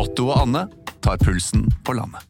[0.00, 0.62] Otto og Anne
[1.04, 2.24] tar pulsen på landet.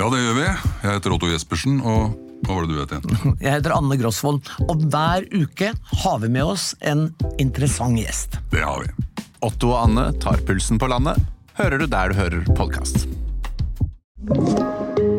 [0.00, 0.44] Ja, det gjør vi.
[0.46, 2.14] Jeg heter Otto Jespersen, og
[2.46, 3.34] hva var det du het igjen?
[3.44, 5.74] Jeg heter Anne Grosvold, og hver uke
[6.04, 7.10] har vi med oss en
[7.42, 8.38] interessant gjest.
[8.54, 9.24] Det har vi.
[9.44, 11.20] Otto og Anne tar pulsen på landet,
[11.60, 13.04] hører du der du hører podkast.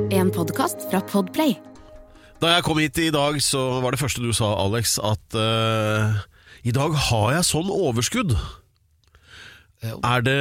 [0.10, 1.60] En podkast fra Podplay.
[2.42, 6.18] Da jeg kom hit i dag, så var det første du sa, Alex, at uh,
[6.66, 8.34] i dag har jeg sånn overskudd.
[9.82, 10.36] Er det,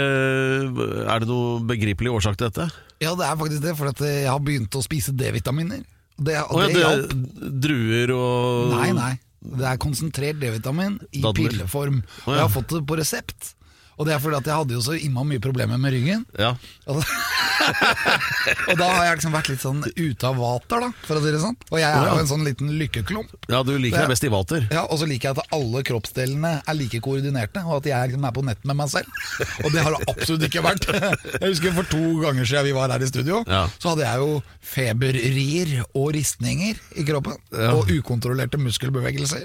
[1.09, 2.67] er det noe begripelig årsak til dette?
[3.01, 5.81] Ja, det er faktisk det, for at jeg har begynt å spise D-vitaminer.
[6.21, 9.15] Det, og Å ja, det det er druer og Nei, nei.
[9.41, 11.49] Det er konsentrert D-vitamin i Dadler.
[11.55, 12.03] pilleform.
[12.27, 13.55] Og jeg har fått det på resept.
[14.01, 16.23] Og det er fordi at jeg hadde jo så imma mye problemer med ryggen.
[16.41, 16.55] Ja.
[16.89, 17.03] Og
[18.71, 21.33] og da har jeg liksom vært litt sånn ute av vater, da, for å si
[21.35, 21.57] det sånn.
[21.69, 23.35] Og jeg er jo en sånn liten lykkeklump.
[23.53, 24.65] ja, du liker deg best i vater.
[24.73, 28.25] Ja, Og så liker jeg at alle kroppsdelene er like koordinerte, og at jeg liksom
[28.31, 29.21] er på nett med meg selv.
[29.65, 30.89] Og det har det absolutt ikke vært.
[30.97, 33.67] Jeg husker For to ganger siden vi var her i studio, Ja.
[33.77, 34.41] så hadde jeg jo
[34.73, 37.37] feberrier og ristninger i kroppen.
[37.53, 37.75] Ja.
[37.77, 39.45] Og ukontrollerte muskelbevegelser.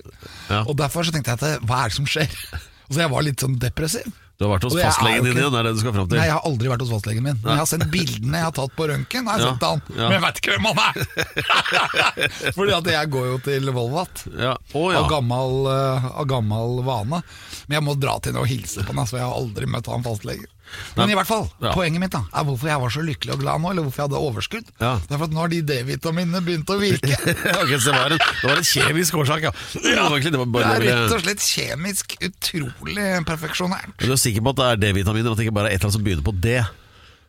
[0.49, 0.63] Ja.
[0.63, 2.31] Og Derfor så tenkte jeg at hva er det som skjer?
[2.85, 4.05] Så jeg var litt sånn depressiv.
[4.36, 6.17] Du har vært hos fastlegen din det er det du skal fram til?
[6.19, 7.38] Nei, jeg har aldri vært hos fastlegen min.
[7.39, 9.30] Men jeg har sett bildene jeg har tatt på røntgen.
[9.31, 10.09] Har jeg Ja, sett han ja.
[10.09, 12.52] Men jeg veit ikke hvem han er!
[12.58, 14.25] Fordi at jeg går jo til Volvat.
[14.36, 14.56] Ja.
[14.73, 15.03] Oh, ja.
[15.06, 17.22] Av, gammel, eh, av gammel vane.
[17.69, 19.88] Men jeg må dra til henne og hilse på henne, så jeg har aldri møtt
[19.91, 20.52] han fastlegen.
[20.97, 21.71] Men i hvert fall, Ja.
[21.73, 24.08] poenget mitt da er hvorfor jeg var så lykkelig og glad nå, eller hvorfor jeg
[24.09, 24.66] hadde overskudd.
[24.81, 24.94] Ja.
[25.05, 27.16] Det er for at nå har de D-vitaminene begynt å virke.
[27.61, 29.52] okay, så det var en, det var en kjemisk årsak, ja.
[29.85, 33.94] Det var egentlig, det Det er rett og slett kjemisk utrolig perfeksjonært.
[33.99, 35.80] Men Du er sikker på at det er D-vitaminer, at det ikke bare er et
[35.80, 36.57] eller annet som begynner på D?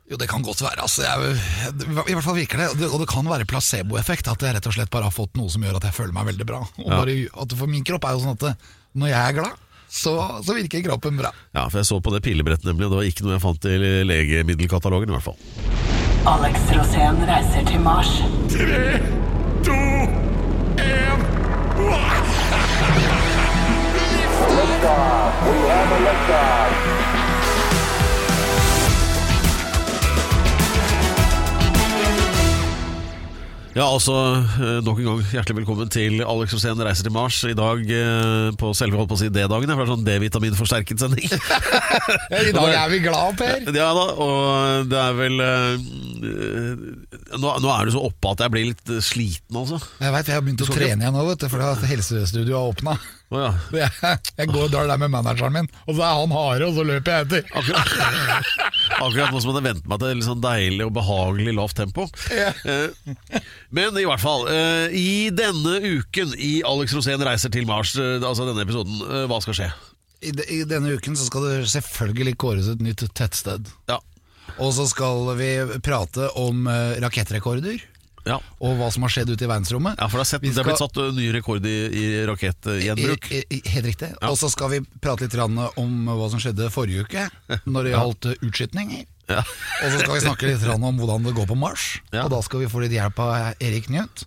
[0.06, 0.78] Jo, det kan godt være.
[0.86, 1.34] Altså, jeg,
[2.06, 2.66] I hvert fall virker det.
[2.70, 4.28] Og det- Og kan være placeboeffekt.
[4.30, 6.26] At jeg rett og slett bare har fått noe som gjør at jeg føler meg
[6.30, 6.60] veldig bra.
[6.78, 7.00] Og Ja.
[7.02, 8.56] bare, at For min kropp er jo sånn at
[8.94, 9.56] når jeg er glad,
[9.88, 11.32] så, så virker kroppen bra.
[11.56, 13.68] Ja, for jeg så på det pillebrettet nemlig, og det var ikke noe jeg fant
[13.70, 13.76] i
[14.10, 15.38] legemiddelkatalogen i hvert fall.
[16.26, 18.10] Alex Rosén reiser til Mars.
[33.76, 34.12] Ja, altså,
[34.56, 37.42] eh, nok en gang hjertelig velkommen til Alex Rosén reiser til Mars.
[37.44, 41.26] I dag eh, på selve holdt på å si D-dagen, det er sånn D-vitaminforsterket sending.
[42.48, 43.68] I dag er vi glad, Per.
[43.76, 45.84] Ja da, og det er vel eh,
[47.36, 49.82] nå, nå er du så oppe at jeg blir litt sliten, altså.
[50.00, 52.96] Jeg vet, jeg har begynt å trene igjen nå, vet du, fordi helsestudioet har åpna.
[53.26, 53.48] Å ja.
[53.82, 56.76] Jeg, jeg går og drar der med manageren min, og så er han harde, og
[56.76, 57.48] så løper jeg etter.
[57.58, 58.44] Akkurat,
[59.06, 62.06] akkurat nå som jeg hadde vent meg til litt sånn deilig og behagelig lavt tempo.
[62.30, 63.00] Eh,
[63.74, 68.20] Men i hvert fall, eh, i denne uken i Alex Rosén reiser til Mars, eh,
[68.22, 69.70] altså denne episoden, hva skal skje?
[70.22, 73.66] I, de, I denne uken så skal det selvfølgelig kåres et nytt tettsted.
[73.90, 73.98] Ja.
[74.62, 75.50] Og så skal vi
[75.84, 76.64] prate om
[77.02, 77.82] rakettrekorder,
[78.26, 78.36] Ja.
[78.58, 80.00] og hva som har skjedd ute i verdensrommet.
[80.00, 80.54] Ja, for det, har sett, skal...
[80.56, 83.28] det er blitt satt ny rekord i, i rakettgjenbruk.
[83.70, 84.08] Helt riktig.
[84.26, 87.28] Og så skal vi prate litt om hva som skjedde forrige uke,
[87.70, 88.38] når det gjaldt ja.
[88.48, 89.04] utskytninger.
[89.30, 89.42] Ja.
[89.42, 92.26] Og så skal vi snakke litt om hvordan det går på Mars, Ja.
[92.26, 94.26] og da skal vi få litt hjelp av Erik Njøt.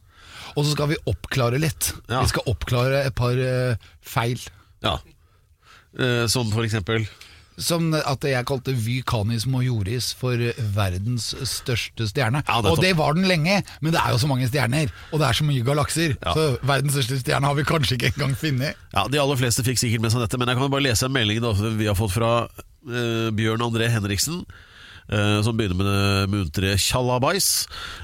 [0.55, 1.93] Og så skal vi oppklare litt.
[2.09, 2.23] Ja.
[2.23, 4.41] Vi skal oppklare et par eh, feil.
[4.85, 4.97] ja.
[5.99, 7.07] Eh, som for eksempel
[7.59, 10.39] Som at jeg kalte Vy Canis Majoris for
[10.75, 12.43] verdens største stjerne.
[12.47, 15.19] Ja, det og det var den lenge, men det er jo så mange stjerner, og
[15.19, 16.15] det er så mye galakser.
[16.15, 16.35] Ja.
[16.37, 18.79] Så verdens største stjerne har vi kanskje ikke engang funnet.
[18.95, 21.15] Ja, De aller fleste fikk sikkert med seg dette, men jeg kan bare lese en
[21.15, 24.43] melding da, vi har fått fra uh, Bjørn André Henriksen.
[25.11, 27.49] Eh, som begynner med det muntre tjallabais.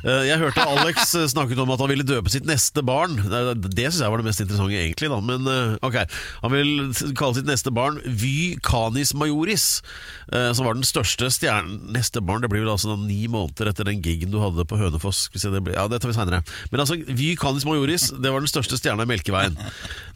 [0.04, 3.18] Eh, jeg hørte Alex eh, snakket om at han ville døpe sitt neste barn.
[3.22, 5.12] Det, syns jeg var det mest interessante, egentlig.
[5.12, 5.20] Da.
[5.24, 5.50] Men
[5.86, 5.98] ok,
[6.44, 6.72] Han vil
[7.18, 9.82] kalle sitt neste barn Vy Canis Majoris,
[10.30, 11.80] som var den største stjernen.
[11.96, 15.28] Neste barn det blir vel altså ni måneder etter den gigen du hadde på Hønefoss.
[15.34, 16.42] Det blir, ja, det tar vi senere.
[16.72, 19.58] Men altså, Vy Canis Majoris det var den største stjerna i Melkeveien.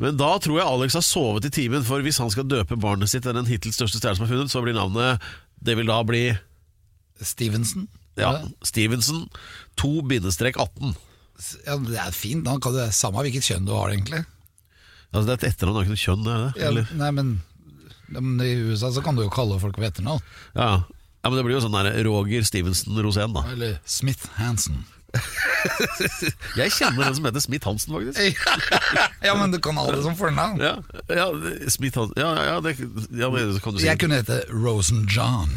[0.02, 3.12] Men da tror jeg Alex har sovet i timen, for hvis han skal døpe barnet
[3.12, 6.00] sitt til den hittil største stjernen som er funnet, så blir navnet Det vil da
[6.08, 6.24] bli
[7.22, 7.88] Stevenson.
[8.20, 8.34] ja,
[8.64, 9.28] Stevenson
[9.80, 10.96] 2-18.
[11.66, 12.44] Ja, det er fint.
[12.46, 14.26] Da kan det Samme hvilket kjønn du har, egentlig.
[15.10, 16.62] Altså, det er et etternavn, det er ikke noe kjønn, er det?
[16.62, 17.34] Ja, nei, men,
[18.14, 20.22] men I USA så kan du jo kalle folk ved etternavn.
[20.54, 20.70] Ja.
[20.86, 23.46] ja, men det blir jo sånn der Roger Stevenson Rosén, da.
[23.56, 24.84] Eller Smith Hansen.
[26.60, 28.46] Jeg kjenner en som heter Smith Hansen, faktisk.
[29.26, 30.62] ja, men du kan ha det som fornavn.
[30.62, 30.76] Ja,
[31.10, 31.26] ja
[31.74, 32.76] Smith Hansen Ja, ja, ja, det,
[33.18, 33.88] ja det kan du si.
[33.90, 35.50] Jeg kunne hete Rosen John.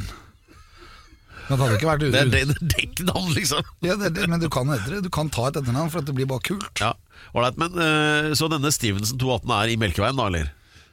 [1.48, 3.62] Men det hadde ikke vært Det er det- det er dekknavn, liksom.
[3.82, 5.02] Ja, det, er det, men du kan hete det.
[5.04, 6.80] Du kan ta et etternavn, for at det blir bare kult.
[6.80, 6.92] Ja,
[7.34, 10.50] Ålreit, men eh, Så denne Stevenson 218 er i Melkeveien, da, eller?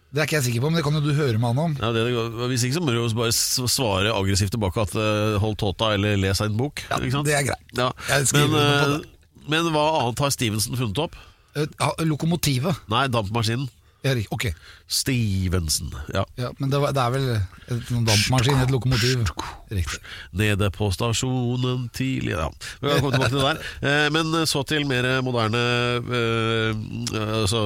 [0.10, 1.74] Det er ikke jeg sikker på, men det kan jo du høre med han om.
[1.78, 2.01] Ja, det,
[2.50, 3.30] hvis ikke så må du jo bare
[3.69, 6.81] svare aggressivt tilbake at eh, hold tåta eller les en bok.
[6.90, 7.28] Ja, ikke sant?
[7.30, 7.75] det er greit.
[7.78, 7.92] Ja.
[8.10, 11.13] Jeg skriver Men, under på eh, men hva annet har Stevenson funnet opp?
[11.56, 12.81] Eh, ja, Lokomotivet.
[12.90, 13.69] Nei, dampmaskinen.
[14.00, 14.46] Ja, ok,
[14.88, 15.90] Stevenson.
[16.13, 16.24] Ja.
[16.40, 19.25] ja, men det, var, det er vel et, noen dampmaskin, et lokomotiv.
[19.69, 20.00] Riktig.
[20.40, 22.48] Nede på stasjonen tidlig Ja,
[22.80, 23.60] vi kan komme tilbake til det der.
[23.84, 25.66] Eh, Men så til mer moderne
[26.00, 27.66] eh, altså,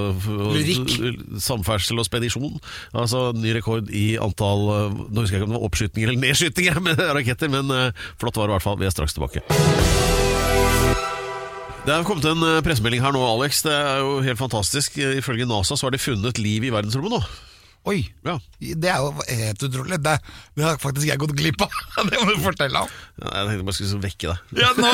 [0.57, 0.97] Lyrikk.
[1.43, 2.57] Samferdsel og spedisjon.
[2.97, 6.25] Altså ny rekord i antall eh, Nå husker jeg ikke om det var oppskytinger eller
[6.25, 8.81] nedskytinger med raketter, men eh, flott var det i hvert fall.
[8.81, 9.45] Vi er straks tilbake.
[11.83, 13.59] Det er kommet en eh, pressemelding her nå, Alex.
[13.65, 14.95] Det er jo helt fantastisk.
[15.03, 17.19] Ifølge NASA så har de funnet liv i verdensrommet nå.
[17.91, 18.37] Oi, Ja.
[18.61, 19.97] det er jo helt utrolig.
[19.99, 20.13] Det,
[20.55, 21.73] det har faktisk jeg gått glipp av.
[22.07, 22.93] Det må du fortelle om.
[23.19, 24.61] Ja, Jeg tenkte bare skulle vekke deg.
[24.63, 24.93] Ja, nå,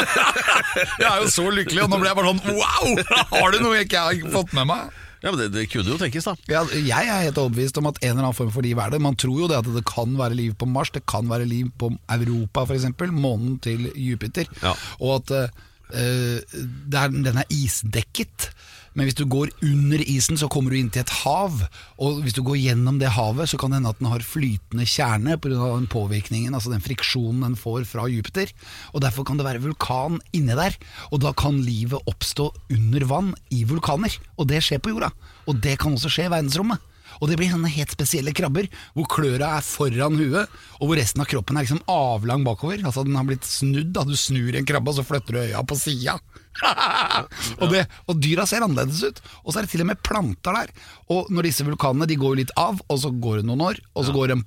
[1.04, 3.22] jeg er jo så lykkelig, og nå ble jeg bare sånn wow!
[3.36, 4.98] Har du noe jeg ikke har fått med meg?
[5.22, 6.34] Ja, men det, det kunne jo tenkes, da.
[6.50, 9.04] Ja, jeg er helt overbevist om at en eller annen form for liv er det.
[9.06, 11.70] Man tror jo det at det kan være liv på Mars, det kan være liv
[11.78, 14.50] på Europa f.eks., månen til Jupiter.
[14.64, 14.74] Ja.
[15.04, 18.52] Og at eh, er, den er isdekket.
[18.98, 21.62] Men hvis du går under isen, så kommer du inn til et hav.
[22.02, 24.88] Og hvis du går gjennom det havet, så kan det hende at den har flytende
[24.90, 25.70] kjerne pga.
[25.78, 28.52] den påvirkningen, altså den friksjonen den får fra Jupiter.
[28.94, 30.76] Og Derfor kan det være vulkan inni der.
[31.14, 34.18] Og da kan livet oppstå under vann i vulkaner.
[34.38, 35.14] Og det skjer på jorda.
[35.48, 36.89] Og det kan også skje i verdensrommet.
[37.20, 41.24] Og det blir sånne helt spesielle krabber, hvor kløra er foran huet, og hvor resten
[41.24, 42.80] av kroppen er liksom avlang bakover.
[42.86, 44.06] Altså den har blitt snudd, da.
[44.08, 46.16] Du snur en krabbe, og så flytter du øya på sida.
[47.62, 49.20] og, det- og dyra ser annerledes ut.
[49.44, 50.72] Og så er det til og med planter der.
[51.12, 53.84] Og når disse vulkanene de går jo litt av, og så går det noen år,
[53.96, 54.40] og så går de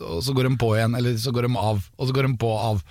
[0.00, 2.34] og så går de på igjen, eller så går de av, og så går de
[2.40, 2.82] på og av.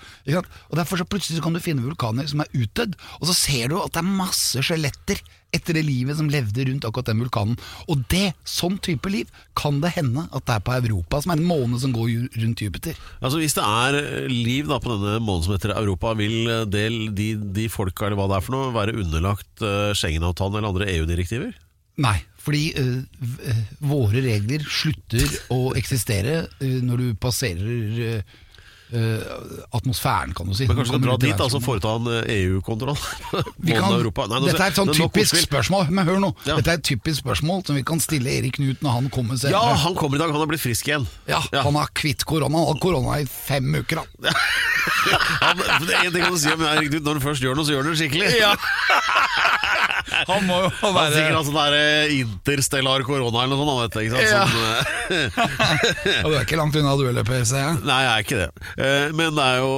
[0.69, 3.71] Og Derfor så plutselig så kan du finne vulkaner som er utdødd, og så ser
[3.71, 5.21] du at det er masse skjeletter
[5.55, 7.55] etter det livet som levde rundt akkurat den vulkanen.
[7.89, 11.41] Og det, sånn type liv, kan det hende at det er på Europa, som er
[11.41, 12.99] en måne som går rundt Jupiter.
[13.19, 16.99] Altså Hvis det er eh, liv da på denne månen som heter Europa, vil del,
[17.17, 20.91] de, de folka eller hva det er for noe, være underlagt eh, Schengen-avtalen eller andre
[20.93, 21.57] EU-direktiver?
[21.99, 22.69] Nei, fordi
[23.19, 28.21] v- øh, våre regler slutter å eksistere øh, når du passerer
[28.91, 30.65] atmosfæren, kan du si.
[30.67, 32.97] Men kanskje du skal dra dit da, så foreta en eh, EU-kontroll?
[33.69, 36.55] Dette er et sånn typisk spørsmål Men hør nå, Ja.
[36.57, 39.61] dette er et typisk spørsmål som vi kan stille Erik Knut når han kommer Ja,
[39.83, 41.05] han kommer i dag, han har blitt frisk igjen.
[41.29, 42.57] Ja, Han har kvitt korona.
[42.63, 44.01] Han har korona i fem uker.
[44.01, 44.07] Han.
[45.39, 47.57] Han, det er en ting kan du si om Erik Knut, Når du først gjør
[47.59, 48.27] noe, så gjør du det skikkelig.
[50.29, 53.81] Han må jo Han har sikkert hatt sånn der eh, interstellar korona eller noe sånt.
[53.83, 54.25] Vet, du, ikke sant?
[54.25, 54.43] Ja.
[54.49, 54.65] Sånn,
[55.13, 57.53] eh, Du er ikke langt unna du heller, PC?
[57.85, 58.49] Nei, jeg er ikke det.
[58.79, 59.71] Eh, Men det er jo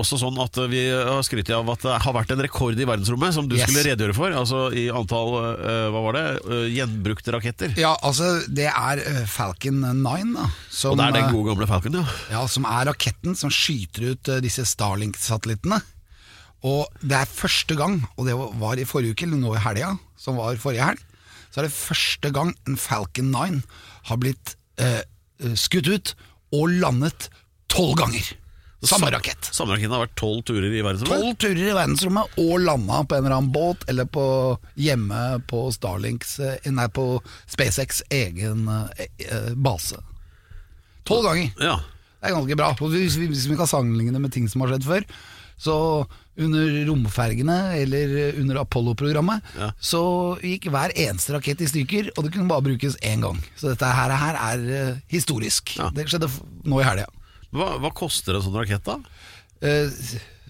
[0.00, 3.32] også sånn at vi har skrytt av at det har vært en rekord i verdensrommet,
[3.36, 3.68] som du Yes.
[3.68, 4.34] skulle redegjøre for.
[4.34, 5.30] Altså i antall
[5.62, 7.74] eh, hva var det, Eh, gjenbrukte raketter.
[7.78, 10.48] Ja, altså, det er Falcon 9, da.
[10.70, 12.04] Som, Og det er den gode gamle Falcon, ja.
[12.32, 15.80] Ja, som er raketten som skyter ut disse Starlink-satellittene.
[16.66, 19.92] Og det er første gang, og det var i forrige uke, eller nå i helga,
[20.18, 20.98] som var forrige helg,
[21.54, 23.62] så er det første gang en Falcon 9
[24.10, 25.02] har blitt eh,
[25.54, 26.14] skutt ut
[26.52, 27.28] og landet
[27.70, 28.32] tolv ganger.
[28.86, 29.48] Samme rakett.
[29.50, 31.18] Samme rakett har vært tolv turer i verdensrommet.
[31.24, 34.26] Tolv turer i verdensrommet og landa på en eller annen båt eller på
[34.78, 37.08] hjemme på Starlinks eh, Nei, på
[37.50, 39.98] SpaceX egen eh, eh, base.
[41.08, 41.50] Tolv ganger.
[41.58, 41.80] Ja.
[42.20, 42.70] Det er ganske bra.
[42.94, 45.04] Hvis vi, hvis vi kan sammenligne det med ting som har skjedd før,
[45.58, 45.74] så
[46.38, 49.72] under romfergene eller under Apollo-programmet, Ja.
[49.82, 50.02] så
[50.38, 53.40] gikk hver eneste rakett i stykker, og det kunne bare brukes én gang.
[53.58, 55.74] Så dette her, her er eh, historisk.
[55.80, 55.90] Ja.
[55.94, 56.30] Det skjedde
[56.62, 57.08] nå i helga.
[57.54, 58.98] Hva, hva koster en sånn rakett, da?
[59.64, 60.02] Eh,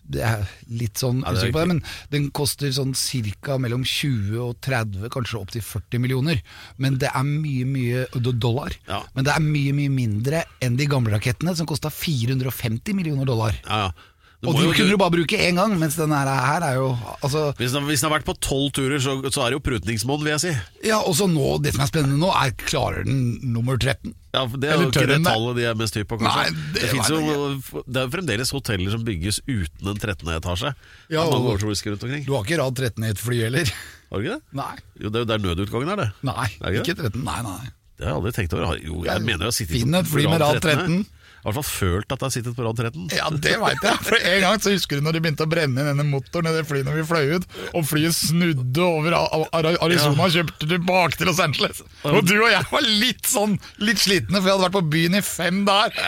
[0.08, 1.80] det er litt sånn Ja, er usikker på det, men
[2.14, 6.40] den koster sånn cirka mellom 20 og 30, kanskje opp til 40 millioner.
[6.80, 8.74] Men det er mye, mye dollar.
[8.88, 9.02] Ja.
[9.14, 13.58] Men det er mye, mye mindre enn de gamle rakettene, som kosta 450 millioner dollar.
[13.66, 14.14] Ja, ja.
[14.38, 16.74] Du Og de jo- kunne du bare bruke én gang, mens denne her, her er
[16.78, 16.92] jo
[17.26, 19.62] altså, hvis, den, hvis den har vært på tolv turer, så, så er det jo
[19.66, 20.52] prutningsmål, vil jeg si.
[20.86, 24.14] Ja, og så nå, Det som er spennende nå, er klarer den nummer 13?
[24.36, 26.44] Ja, Det er jo ikke det tallet de er mest hypp på, kanskje.
[26.54, 30.30] Nei, det det, jo, det er jo fremdeles hoteller som bygges uten en 13.
[30.36, 30.74] etasje.
[31.10, 31.58] Ja, og-.
[31.58, 33.74] Du har ikke rad 13 i et fly heller?
[34.12, 34.42] Har du ikke det?
[34.62, 34.70] Nei.
[35.02, 36.08] Jo, det er jo der nødutgangen er, det.
[36.30, 37.24] Nei, Er ikke ikke 13.
[37.26, 37.60] Nei, nei.
[37.98, 38.78] Det har jeg aldri tenkt over.
[38.78, 40.70] Jo, jeg mener jeg har sittet Finn et fly med rad 13.
[40.70, 43.08] Jeg har i hvert fall følt at jeg har sittet på rad 13.
[43.14, 43.98] Ja, det veit jeg.
[44.08, 46.54] For en gang så husker du når de begynte å brenne inn denne motoren i
[46.56, 47.46] det flyet når vi fløy ut,
[47.78, 49.16] og flyet snudde over
[49.54, 51.82] Arizona og kjøpte tilbake til Los Angeles.
[52.08, 55.18] Og du og jeg var litt sånn litt slitne, for jeg hadde vært på byen
[55.20, 55.98] i fem dager.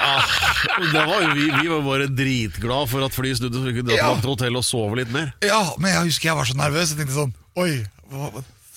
[0.93, 4.01] Da var vi, vi var bare dritglad for at flyet snudde, så vi kunne dra
[4.01, 4.15] Ja.
[4.21, 5.33] til hotellet og sove litt mer.
[5.45, 6.91] Ja, men jeg husker jeg var så nervøs.
[6.95, 8.31] Jeg tenkte sånn Oi, hva,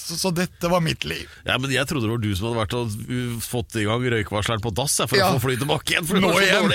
[0.03, 1.29] Så, så dette var mitt liv.
[1.47, 4.03] Ja, men Jeg trodde det var du som hadde vært og uh, fått i gang
[4.13, 5.29] røykvarsleren på dass for Ja.
[5.31, 6.07] å få fly tilbake igjen.
[6.09, 6.67] For Nå igjen!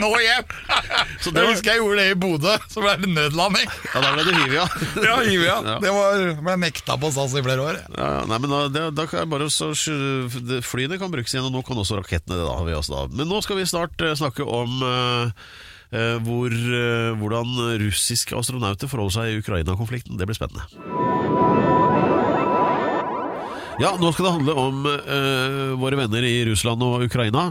[0.00, 0.50] Nå hjem!
[1.22, 3.70] Så det jeg husker jeg gjorde det i Bodø, så ble det nødlanding.
[3.94, 4.66] Ja, Da ble du Hivia ja.
[5.06, 5.56] Ja.
[5.66, 5.76] Ja.
[5.82, 7.78] Det var, ble nekta på SAS i flere år.
[7.94, 9.70] Ja, ja, nei, men da, det, da kan jeg bare så,
[10.50, 12.44] det- Flyene kan brukes igjen, og nå kan også rakettene det.
[12.44, 13.06] da, har vi også da.
[13.22, 15.46] Men nå skal vi snart uh, snakke om uh,
[15.86, 20.18] Uh, hvor, uh, hvordan russiske astronauter forholder seg i Ukraina-konflikten.
[20.18, 21.45] Det blir spennende.
[23.76, 27.50] Ja, nå skal det handle om uh, våre venner i Russland og Ukraina.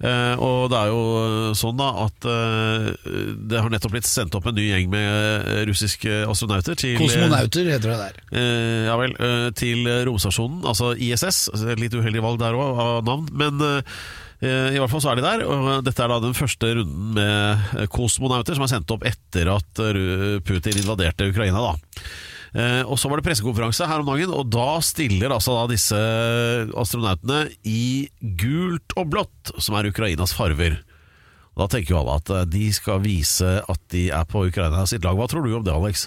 [0.00, 2.88] Uh, og det er jo eh, sånn da at uh,
[3.36, 7.92] det har nettopp blitt sendt opp en ny gjeng med russiske astronauter til Kosmonauter heter
[7.92, 8.16] det der.
[8.32, 9.14] Uh, ja vel,
[9.60, 11.44] til romstasjonen, altså ISS.
[11.52, 13.28] Altså, litt uheldig valg der òg, av navn.
[13.36, 13.62] Men
[14.40, 15.42] i hvert fall så er de der.
[15.44, 19.82] Og dette er da den første runden med kosmonauter som er sendt opp etter at
[20.48, 21.60] Putin invaderte Ukraina.
[21.60, 22.00] da
[22.52, 26.00] og Så var det pressekonferanse her om dagen, og da stiller altså da disse
[26.74, 28.08] astronautene i
[28.40, 30.80] gult og blått, som er Ukrainas farver.
[31.58, 35.04] Da tenker jo alle at eh, de skal vise at de er på Ukraina sitt
[35.04, 35.18] lag.
[35.18, 36.06] Hva tror du om det, Alex?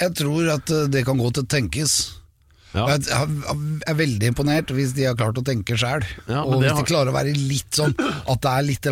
[0.00, 1.98] Jeg tror at eh, det kan godt tenkes.
[2.70, 2.84] Ja.
[2.92, 6.04] Jeg er- veldig imponert hvis de har klart å tenke sjæl.
[6.28, 8.86] Ja, og hvis hvis de klarer å være litt sånn at det er litt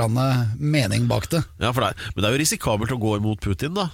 [0.58, 1.44] mening bak det.
[1.62, 3.90] Ja, det er, Men det er jo risikabelt å gå imot Putin, da.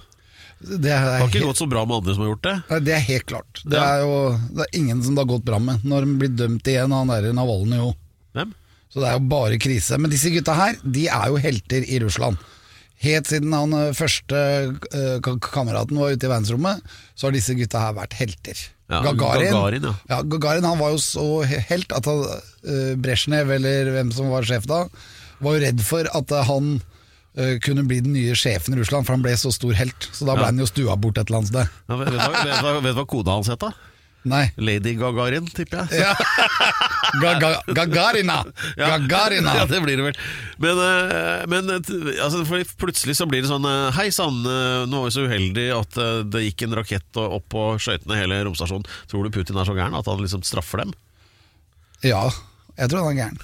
[0.60, 2.84] Det har ikke helt, gått så bra med andre som har gjort det.
[2.86, 3.60] Det er helt klart.
[3.64, 3.84] Det Ja.
[3.84, 5.82] er jo det er ingen som det har gått bra med.
[5.84, 7.94] Når de blir dømt igjen, han der Navalny jo.
[8.34, 8.54] Hvem?
[8.92, 9.98] Så det er jo bare krise.
[9.98, 12.38] Men disse gutta her, de er jo helter i Russland.
[13.04, 14.38] Helt siden han første
[14.94, 16.80] ø, kameraten var ute i verdensrommet,
[17.14, 18.56] så har disse gutta her vært helter.
[18.88, 20.22] Ja, Gagarin, Gagarin, ja.
[20.22, 22.22] Gagarin han var jo så helt at han,
[23.02, 24.84] Brezjnev, eller hvem som var sjef da,
[25.40, 26.80] var jo redd for at han
[27.64, 30.06] kunne bli den nye sjefen i Russland, for han ble så stor helt.
[30.14, 30.52] Så da ble Ja.
[30.52, 31.74] han jo stua bort et eller annet sted.
[31.90, 33.72] Ja, vet, vet, vet du hva kona hans het, da?
[34.24, 34.46] Nei.
[34.56, 36.00] Lady Gagarin, tipper jeg.
[36.00, 36.14] Ja.
[37.20, 38.38] Ga, ga, Gagarina!
[38.80, 39.52] Gagarina!
[39.58, 40.16] Ja, det blir det vel.
[40.64, 42.40] Men, eh, men eh, altså,
[42.80, 45.98] plutselig så blir det sånn eh, Hei sann, eh, nå var vi så uheldig at
[46.00, 48.88] eh, det gikk en rakett opp på skøytene hele romstasjonen.
[49.12, 50.94] Tror du Putin er så gæren at han liksom straffer dem?
[52.00, 52.24] Ja,
[52.80, 53.42] jeg tror han er gæren.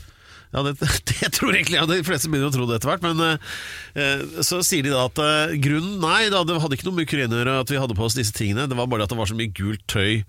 [0.50, 0.75] Ja, det,
[1.11, 3.04] det tror egentlig ja, De fleste begynner å tro det etter hvert.
[3.07, 3.50] Men eh,
[3.95, 7.07] eh, så sier de da at eh, grunnen Nei, da, det hadde ikke noe med
[7.11, 8.66] Ukraina å gjøre at vi hadde på oss disse tingene.
[8.71, 10.25] Det var bare at det var så mye gult tøy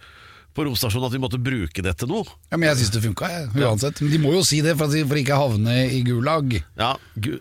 [0.52, 2.26] på romstasjonen at vi måtte bruke det til noe.
[2.52, 4.02] Ja, men jeg syns det funka, jeg, uansett.
[4.04, 6.58] Men de må jo si det for, at for ikke havne i Gulag.
[6.76, 7.38] Ja, gu-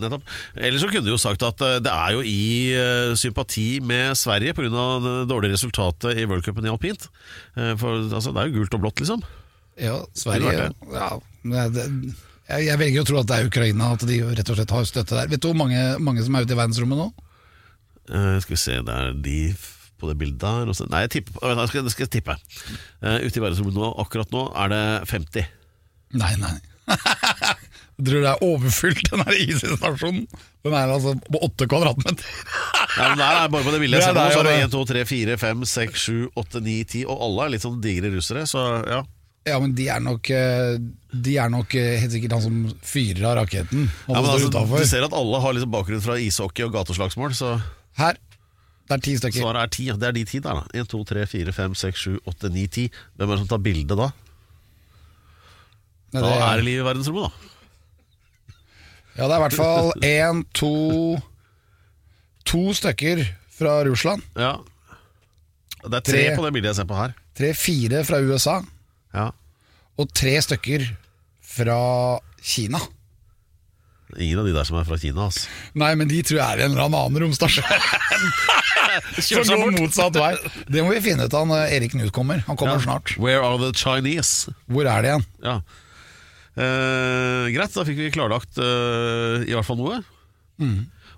[0.00, 0.24] nettopp.
[0.56, 2.40] Eller så kunne de jo sagt at eh, det er jo i
[2.72, 4.70] eh, sympati med Sverige pga.
[5.04, 7.04] det dårlige resultatet i worldcupen i alpint.
[7.52, 9.22] For altså, det er jo gult og blått, liksom.
[9.80, 11.08] Ja, Sverige ja,
[11.44, 11.84] det,
[12.44, 14.88] jeg, jeg velger å tro at det er Ukraina, at de rett og slett har
[14.88, 15.30] støtte der.
[15.32, 17.08] Vet du hvor mange, mange som er ute i verdensrommet nå?
[18.04, 19.38] Uh, skal vi se, det er de
[20.00, 20.86] på det bildet der også.
[20.92, 22.36] Nei, jeg tipper jeg skal, jeg skal tippe.
[23.00, 25.52] Uh, ute i verdensrommet nå, akkurat nå er det 50.
[26.20, 26.56] Nei, nei.
[27.94, 30.24] Jeg tror det er overfylt, den her IC-stasjonen.
[30.66, 32.26] Den er altså på åtte kvadratmeter.
[32.94, 34.66] Ja, men der er bare på det bildet jeg ser nå, så er det ja,
[34.68, 37.80] 1, 2, 3, 4, 5, 6, 7, 8, 9, 10 Og alle er litt sånn
[37.82, 39.00] digre russere, så ja.
[39.44, 40.78] Ja, men de er nok eh,
[41.12, 43.82] De er nok eh, helt sikkert han som fyrer av raketten.
[44.08, 47.58] ja men altså, du ser at alle har liksom bakgrunn fra ishockey og gateslagsmål, så
[48.00, 48.16] Her.
[48.88, 49.40] Det er ti stykker.
[49.40, 49.84] svaret er ti.
[49.92, 50.80] Det er de ti der, da.
[50.80, 52.88] 1, 2, 3, 4, 5, 6, 7, 8, 9, 10.
[53.16, 54.08] Hvem er det som tar bilde da?
[56.14, 57.50] Nei, Da er det liv i verdensrommet, da.
[59.14, 60.72] Ja, det er i hvert fall én, to
[62.44, 63.22] To stykker
[63.56, 64.20] fra Russland.
[64.36, 64.56] Ja.
[65.84, 66.36] Det er tre, Tre.
[66.36, 67.14] på det bildet jeg ser på her.
[67.38, 68.58] Tre-fire fra USA.
[69.14, 69.30] Ja.
[70.00, 70.88] Og tre stykker
[71.54, 71.78] fra
[72.42, 72.80] Kina.
[74.14, 75.44] Ingen av de der som er fra Kina, ass.
[75.78, 77.66] Nei, men de tror jeg er en eller annen romstasjon.
[79.24, 80.34] Som går motsatt vei.
[80.70, 82.44] Det må vi finne ut av når Erik Knut kommer.
[82.46, 83.16] Han kommer snart.
[83.18, 84.52] Where are the Chinese?
[84.70, 85.24] Hvor er det igjen?
[85.42, 85.56] Ja.
[86.54, 89.98] Eh, greit, da fikk vi klarlagt eh, i hvert fall noe.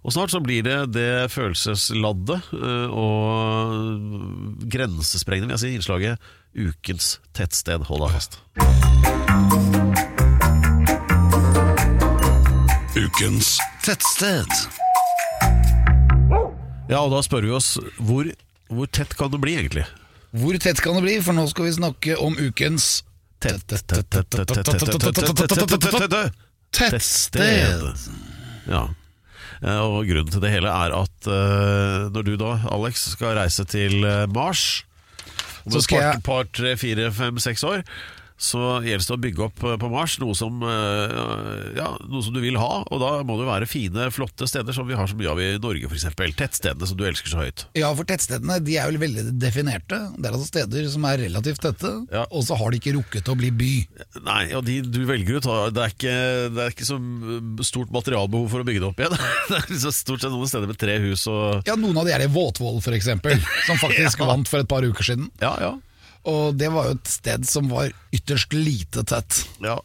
[0.06, 2.36] Og snart så blir det det følelsesladde
[2.94, 6.14] og grensesprengende, vil jeg si, innslaget
[6.56, 7.82] Ukens tettsted.
[7.88, 8.38] Hold deg fast.
[12.96, 14.52] Ukens tettsted.
[16.86, 18.30] Ja, og da spør vi oss hvor,
[18.70, 19.84] hvor tett kan det bli, egentlig?
[20.36, 21.16] Hvor tett kan det bli?
[21.24, 23.02] For nå skal vi snakke om ukens
[26.72, 27.98] Tettsted.
[28.70, 28.86] Ja.
[29.62, 33.64] Eh, Og grunnen til det hele er at eh, når du da, Alex, skal reise
[33.68, 34.84] til eh, Mars
[35.66, 37.82] om Så et par, par, tre, fire, fem, seks år,
[38.36, 42.34] så gjelder det å bygge opp eh, på Mars noe som, eh, ja, noe som
[42.36, 42.82] du vil ha.
[42.92, 45.48] Og da må det være fine, flotte steder som vi har så mye av i
[45.62, 46.04] Norge, f.eks.
[46.36, 47.64] Tettstedene som du elsker så høyt.
[47.78, 50.00] Ja, for tettstedene de er jo veldig definerte.
[50.18, 52.26] Det er altså steder som er relativt tette, Ja.
[52.30, 53.72] og så har de ikke rukket å bli by.
[54.26, 56.16] Nei, og de du velger ut, det er ikke,
[56.52, 56.98] det er ikke så
[57.66, 59.16] stort materialbehov for å bygge det opp igjen.
[59.46, 62.12] Det er liksom stort sett noen steder med tre hus og Ja, Noen av de
[62.16, 63.06] er i Våtvoll f.eks.,
[63.68, 65.28] som faktisk vant for et par uker siden.
[65.40, 65.72] Ja, ja.
[66.26, 69.44] Og det var jo et sted som var ytterst lite tett.
[69.64, 69.78] ja.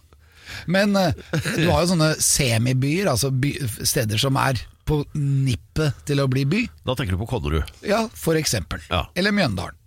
[0.68, 1.14] Men eh,
[1.56, 3.54] du har jo sånne semibyer, altså by,
[3.88, 6.66] steder som er på nippet til å bli by.
[6.88, 7.70] Da tenker du på Konnerud.
[7.88, 8.82] Ja, for eksempel.
[8.92, 9.06] Ja.
[9.16, 9.78] Eller Mjøndalen.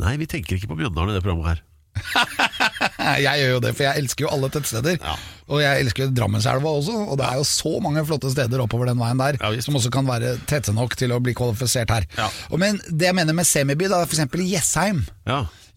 [0.00, 1.60] Nei, vi tenker ikke på Mjøndalen i det programmet her.
[3.22, 4.98] Jeg gjør jo det, for jeg elsker jo alle tettsteder.
[5.02, 5.14] Ja.
[5.52, 9.00] Og jeg elsker Drammenselva også, og det er jo så mange flotte steder oppover den
[9.00, 12.06] veien der, Ja, som også kan være tette nok til å bli kvalifisert her.
[12.16, 12.28] Ja.
[12.50, 15.02] Og men det jeg mener med semiby, da, for eksempel Jessheim.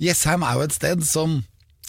[0.02, 1.40] Jessheim er jo et sted som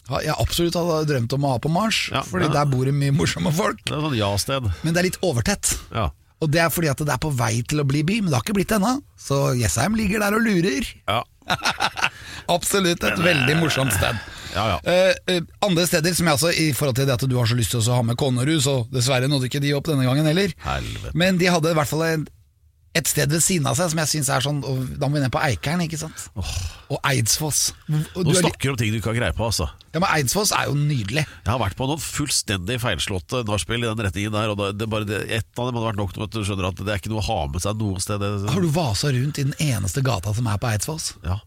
[0.06, 3.50] jeg absolutt hadde drømt om å ha på Mars, fordi der bor det mye morsomme
[3.54, 3.80] folk.
[3.88, 4.68] det er sånn ja-sted.
[4.86, 5.72] Men det er litt overtett.
[5.94, 6.10] Ja.
[6.44, 8.36] Og det er fordi at det er på vei til å bli by, men det
[8.38, 8.98] har ikke blitt det ennå.
[9.18, 10.86] Så Jessheim ligger der og lurer.
[11.08, 11.22] Ja.
[12.56, 14.18] Absolutt et veldig morsomt sted.
[14.56, 14.76] Ja, ja.
[14.88, 17.58] Eh, eh, andre steder som jeg altså, I forhold til det at du har så
[17.58, 20.54] lyst til å ha med Konnerud, så dessverre nådde ikke de opp denne gangen heller.
[20.64, 21.12] Helvete.
[21.18, 22.26] Men de hadde i hvert fall en,
[22.96, 25.24] et sted ved siden av seg som jeg syns er sånn og Da må vi
[25.24, 26.26] ned på Eikeren, ikke sant?
[26.36, 27.70] Og Eidsfoss.
[28.14, 29.68] Og du er snakker om ting du ikke har greie på, altså.
[29.92, 31.26] ja, men Eidsfoss er jo nydelig.
[31.26, 35.08] Jeg har vært på noen fullstendig feilslåtte nachspiel i den retningen der, og det, bare
[35.08, 37.12] det, ett av dem hadde vært nok til at du skjønner at det er ikke
[37.12, 38.24] noe å ha med seg noe sted.
[38.52, 41.14] Har du vasa rundt i den eneste gata som er på Eidsfoss?
[41.26, 41.40] ja.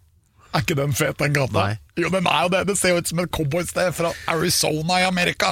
[0.49, 1.61] Er ikke den fet, den gata?
[1.61, 1.75] Nei.
[1.99, 2.61] Jo, den er jo det.
[2.71, 5.51] Det ser jo ut som et cowboysted fra Arizona i Amerika.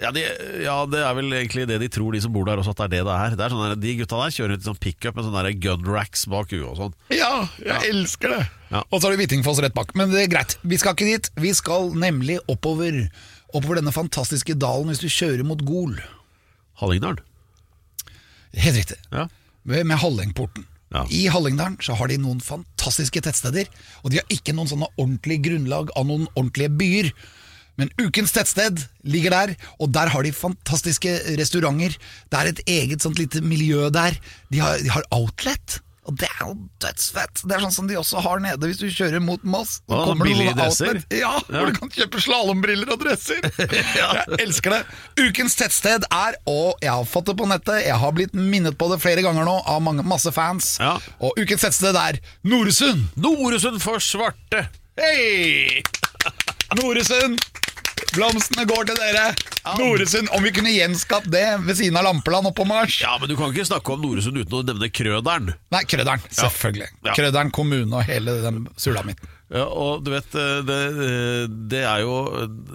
[0.00, 0.22] Ja, de,
[0.64, 2.86] ja, det er vel egentlig det de tror, de som bor der også, at det
[2.86, 3.36] er det det er.
[3.36, 6.24] Det er sånn de gutta der kjører ut i sånn pickup med sånne gun racks
[6.32, 6.96] bak huet og sånn.
[7.12, 8.44] Ja, jeg elsker det.
[8.70, 8.84] Ja.
[8.88, 9.92] Og så har du Hvittingfoss rett bak.
[9.98, 11.30] Men det er greit, vi skal ikke dit.
[11.44, 13.02] Vi skal nemlig oppover.
[13.52, 15.98] Oppover denne fantastiske dalen hvis du kjører mot Gol.
[16.80, 17.20] Hallingdalen.
[18.56, 18.96] Helt riktig.
[19.12, 19.28] Ja.
[19.68, 20.64] Med, med Hallingporten.
[20.94, 21.04] Ja.
[21.12, 23.68] I Hallingdalen så har de noen fantastiske tettsteder,
[24.02, 27.10] og de har ikke noen sånne ordentlige grunnlag av noen ordentlige byer.
[27.78, 31.94] Men ukens tettsted ligger der, og der har de fantastiske restauranter.
[32.26, 34.16] Det er et eget sånt lite miljø der.
[34.50, 35.78] De har, de har outlet,
[36.08, 37.42] og det er jo dødsfett.
[37.44, 39.74] Det er sånn som de også har nede hvis du kjører mot Moss.
[39.88, 41.02] Kommer billige dresser?
[41.12, 43.42] Ja, hvor du kan kjøpe slalåmbriller og dresser.
[43.98, 44.80] Jeg elsker det.
[45.20, 48.88] Ukens tettsted er, og jeg har fått det på nettet, jeg har blitt minnet på
[48.92, 50.96] det flere ganger nå av mange, masse fans, Ja.
[51.20, 53.04] og ukens tettsted er Noresund.
[53.20, 54.64] Noresund for svarte!
[54.98, 55.82] Hei!
[56.80, 57.38] Noresund!
[58.14, 59.24] Blomstene går til dere.
[59.78, 63.00] Noresund, om vi kunne gjenskapt det ved siden av Lampeland oppå Mars.
[63.02, 65.52] Ja, men du kan ikke snakke om Noresund uten å nevne Krøderen.
[65.74, 66.22] Nei, Krøderen.
[66.32, 66.88] Selvfølgelig.
[67.06, 67.16] Ja.
[67.18, 69.28] Krøderen kommune og hele den sulamitten.
[69.48, 70.74] Ja, og du vet, eh, det,
[71.08, 72.16] eh, det er jo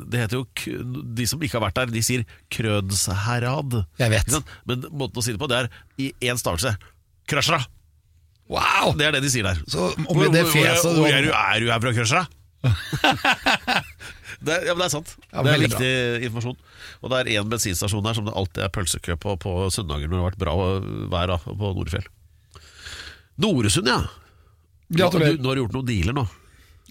[0.10, 3.76] Det heter jo De som ikke har vært der, de sier Krødsherad.
[4.02, 4.40] Jeg vet.
[4.66, 5.70] Men måten å si det på, det er
[6.02, 6.74] i én stavelse.
[7.30, 7.62] Krøsjra!
[8.50, 8.94] Wow!
[8.98, 9.62] Det er det de sier der.
[9.70, 12.26] Så, hvor, du hvor, har- er, du, er du her fra Krøsra?
[14.44, 15.14] det, ja, men det er sant.
[15.32, 16.58] Ja, det er viktig viktig informasjon.
[17.04, 20.18] Og det er én bensinstasjon der som det alltid er pølsekø på på søndager når
[20.18, 20.54] det har vært bra
[21.16, 22.08] vær da, på Nordfjell.
[23.44, 24.00] Noresund, ja.
[24.88, 25.40] Du, Gratulerer.
[25.42, 26.26] nå har du gjort noen dealer nå.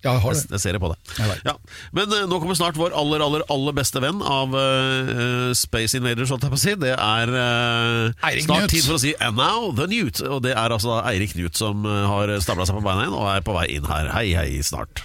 [0.02, 0.56] Ja, jeg har Jeg, det.
[0.56, 1.12] jeg ser det på deg.
[1.46, 1.52] Ja.
[1.94, 6.32] Men uh, nå kommer snart vår aller aller, aller beste venn av uh, Space Invaders,
[6.34, 6.74] holdt jeg på å si.
[6.82, 8.74] Det er uh, snart Knut.
[8.74, 10.18] tid for å si And now the Newt.
[10.26, 13.46] Og det er altså Eirik Knut som har stabla seg på beina igjen og er
[13.46, 14.10] på vei inn her.
[14.16, 15.04] Hei, hei, snart.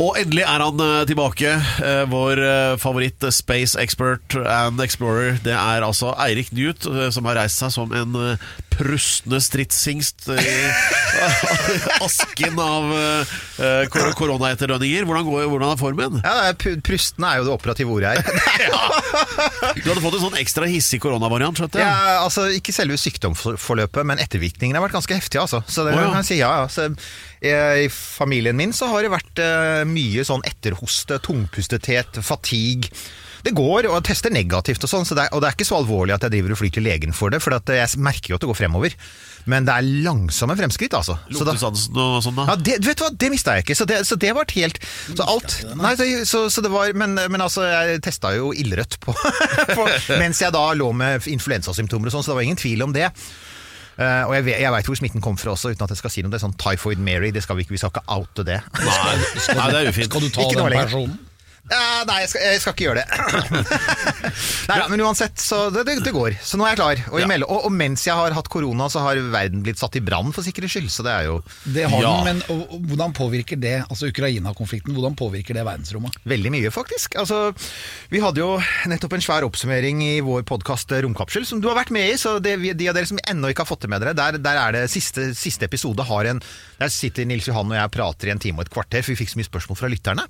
[0.00, 1.50] Og endelig er han eh, tilbake.
[1.84, 5.36] Eh, vår eh, favoritt space expert and explorer.
[5.44, 8.16] Det er altså Eirik Newt, som har reist seg som en
[8.80, 10.56] eh, prustende stridshingst i
[12.00, 14.14] asken av uh, eh, kor-.
[14.16, 16.20] Hvordan, går, hvordan er formen?
[16.24, 16.52] Ja,
[16.84, 18.24] prustende er jo det operative ordet her.
[19.80, 21.86] Du hadde fått en sånn ekstra hissig koronavariant, skjønte jeg.
[21.86, 25.44] Ja, altså, ikke selve sykdomsforløpet, men ettervirkningene har vært ganske heftige.
[25.44, 25.62] Altså.
[25.70, 26.10] Så det oh, ja.
[26.10, 26.68] kan jeg si, ja, ja.
[26.72, 26.88] Så,
[27.40, 32.92] eh, I familien min så har det vært uh, mye sånn etterhoste, tungpustethet, fatigue.
[33.46, 36.14] Det går, og jeg tester negativt, og sånn, så og det er ikke så alvorlig
[36.16, 38.44] at jeg driver og flyr til legen for det, for at jeg merker jo at
[38.44, 38.96] det går fremover.
[39.50, 41.16] Men det er langsomme fremskritt, altså.
[41.32, 42.46] Luktesansen og sånn, da.
[42.52, 44.80] Ja, det, vet du hva, det mista jeg ikke, så det, så det var helt
[45.08, 48.98] Så alt Nei, så, så, så det var men, men altså, jeg testa jo ildrødt
[49.00, 49.14] på,
[49.76, 49.86] på
[50.20, 53.08] Mens jeg da lå med influensasymptomer og sånn, så det var ingen tvil om det.
[54.00, 56.12] Uh, og jeg, vet- jeg veit hvor smitten kom fra også, uten at jeg skal
[56.12, 56.32] si noe.
[56.32, 58.60] Det er sånn Typhoid Mary, det skal vi ikke, vi skal ikke oute det.
[58.80, 59.16] Nei,
[59.58, 60.08] nei, det er ufint.
[60.08, 61.18] Skal du ta Ikke den personen?
[61.70, 63.06] Ja, nei, jeg skal, jeg skal ikke gjøre det.
[64.70, 66.34] nei, ja, men uansett, så det, det, det går.
[66.44, 67.02] Så nå er jeg klar.
[67.12, 67.28] Og, Ja.
[67.30, 70.32] melle- og, og mens jeg har hatt korona, så har verden blitt satt i brann
[70.34, 70.88] for sikkerhets skyld.
[70.90, 72.12] Så det er jo Det har Ja.
[72.24, 76.18] den, men og, og, hvordan påvirker det altså Ukraina-konflikten, hvordan påvirker det verdensrommet?
[76.26, 77.14] veldig mye, faktisk.
[77.20, 77.52] Altså,
[78.10, 78.50] vi hadde jo
[78.90, 82.18] nettopp en svær oppsummering i vår podkast Romkapsel, som du har vært med i.
[82.20, 84.58] Så det, de av dere som ennå ikke har fått det med dere, der, der
[84.66, 86.42] er det siste, siste episode har en
[86.80, 89.18] Der sitter Nils Johan og jeg prater i en time og et kvarter, for vi
[89.20, 90.24] fikk så mye spørsmål fra lytterne.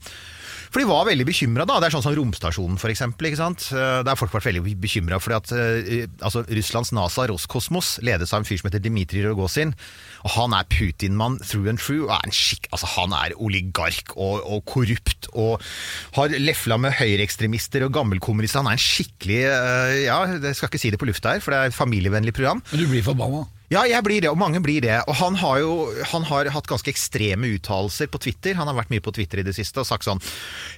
[0.71, 1.81] For de var veldig bekymra, da.
[1.83, 3.27] Det er sånn som romstasjonen, for eksempel.
[3.27, 3.65] Ikke sant?
[3.75, 8.31] Eh, Der har folk vært veldig bekymra fordi at eh, altså, Russlands NASA Roskosmos ledes
[8.31, 9.75] av en fyr som heter Dmitrij Rogozin.
[10.23, 12.07] Og han er Putin-mann through and through.
[12.15, 15.59] Er skikk, altså, han er oligark og, og korrupt og
[16.15, 18.63] har lefla med høyreekstremister og gammelkommunister.
[18.63, 21.51] Han er en skikkelig eh, Ja, jeg skal ikke si det på lufta her, for
[21.51, 22.63] det er et familievennlig program.
[22.71, 23.43] Men du blir forbanna.
[23.71, 24.97] Ja, jeg blir det, og mange blir det.
[25.07, 25.75] Og han har jo
[26.11, 28.57] han har hatt ganske ekstreme uttalelser på Twitter.
[28.59, 30.19] Han har vært mye på Twitter i det siste og sagt sånn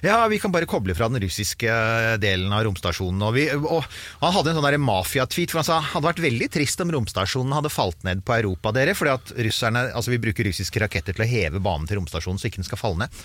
[0.05, 1.73] Ja, vi kan bare koble fra den russiske
[2.21, 3.23] delen av romstasjonen.
[3.25, 3.87] Og, vi, og
[4.21, 7.73] han hadde en sånn mafia-tweet hvor han sa hadde vært veldig trist om romstasjonen hadde
[7.73, 8.93] falt ned på Europa, dere.
[8.97, 12.47] Fordi at russerne Altså, vi bruker russiske raketter til å heve banen til romstasjonen så
[12.49, 13.23] ikke den skal falle ned.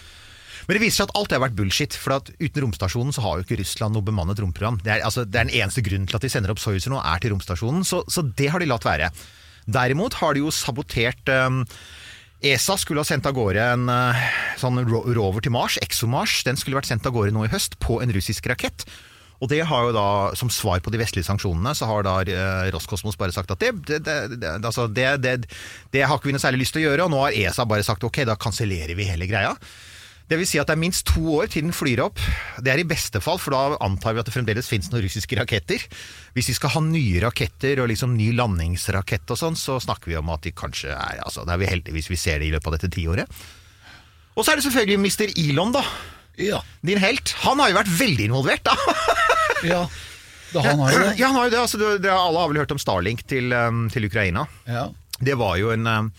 [0.64, 1.96] Men det viser seg at alt det har vært bullshit.
[1.96, 4.80] For at uten romstasjonen så har jo ikke Russland noe bemannet romprogram.
[4.80, 7.02] Det er, altså, det er den eneste grunnen til at de sender opp Soyuzer nå,
[7.04, 7.84] er til romstasjonen.
[7.88, 9.12] Så, så det har de latt være.
[9.68, 11.62] Derimot har de jo sabotert um,
[12.40, 14.24] ESA skulle ha sendt av gårde en uh,
[14.60, 16.40] sånn rover til Mars, ExoMars.
[16.46, 18.86] Den skulle vært sendt av gårde nå i høst på en russisk rakett.
[19.38, 22.70] Og det har jo da, Som svar på de vestlige sanksjonene, så har da eh,
[22.74, 24.00] Roskosmos bare sagt at det, det,
[24.34, 25.06] det, altså det
[26.02, 27.06] har ikke vi noe særlig lyst til å gjøre.
[27.06, 29.54] Og nå har ESA bare sagt ok, da kansellerer vi hele greia.
[30.28, 32.20] Det vil si at det er minst to år til den flyr opp.
[32.60, 35.38] Det er i beste fall, for da antar vi at det fremdeles finnes noen russiske
[35.38, 35.86] raketter.
[36.36, 40.18] Hvis vi skal ha nye raketter og liksom ny landingsrakett og sånn, så snakker vi
[40.20, 42.52] om at de kanskje er altså, Det er vi heldige hvis vi ser det i
[42.52, 43.40] løpet av dette tiåret.
[44.36, 45.32] Og så er det selvfølgelig Mr.
[45.48, 45.82] Elon, da.
[46.38, 46.60] Ja.
[46.86, 47.32] Din helt.
[47.42, 48.76] Han har jo vært veldig involvert, da.
[49.72, 49.82] ja.
[50.52, 51.10] Da han har jo det.
[51.18, 51.62] Ja, han har jo det.
[51.64, 54.44] Altså, det, det alle har vel hørt om Starlink til, um, til Ukraina.
[54.68, 54.90] Ja.
[55.18, 56.12] Det var jo en um,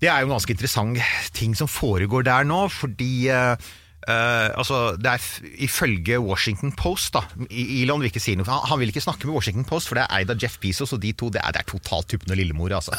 [0.00, 0.98] Det er jo en ganske interessant
[1.36, 3.52] ting som foregår der nå, fordi uh,
[4.08, 5.26] altså, det er
[5.66, 9.36] ifølge Washington Post da, Elon vil ikke si noe, han, han vil ikke snakke med
[9.36, 11.62] Washington Post, for det er eid av Jeff Bezos, og de to det er, det
[11.62, 12.96] er totalt tuppende lillemor, altså.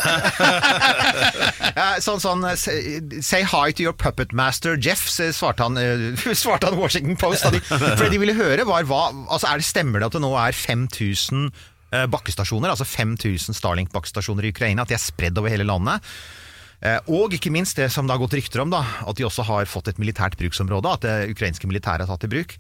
[1.80, 6.30] uh, sånn, sånn uh, say, say hi to your puppet master, Jeff, svarte han, uh,
[6.44, 7.50] svarte han Washington Post.
[7.50, 10.22] De, for det de ville høre var hva, altså er det Stemmer det at det
[10.22, 11.46] nå er 5000
[11.96, 16.04] eh, bakkestasjoner, altså 5000 Starlink-bakkestasjoner i Ukraina, at de er spredd over hele landet?
[16.82, 19.46] Eh, Og ikke minst det som det har gått rykter om, da, at de også
[19.46, 22.56] har fått et militært bruksområde, at det ukrainske militæret har tatt i bruk.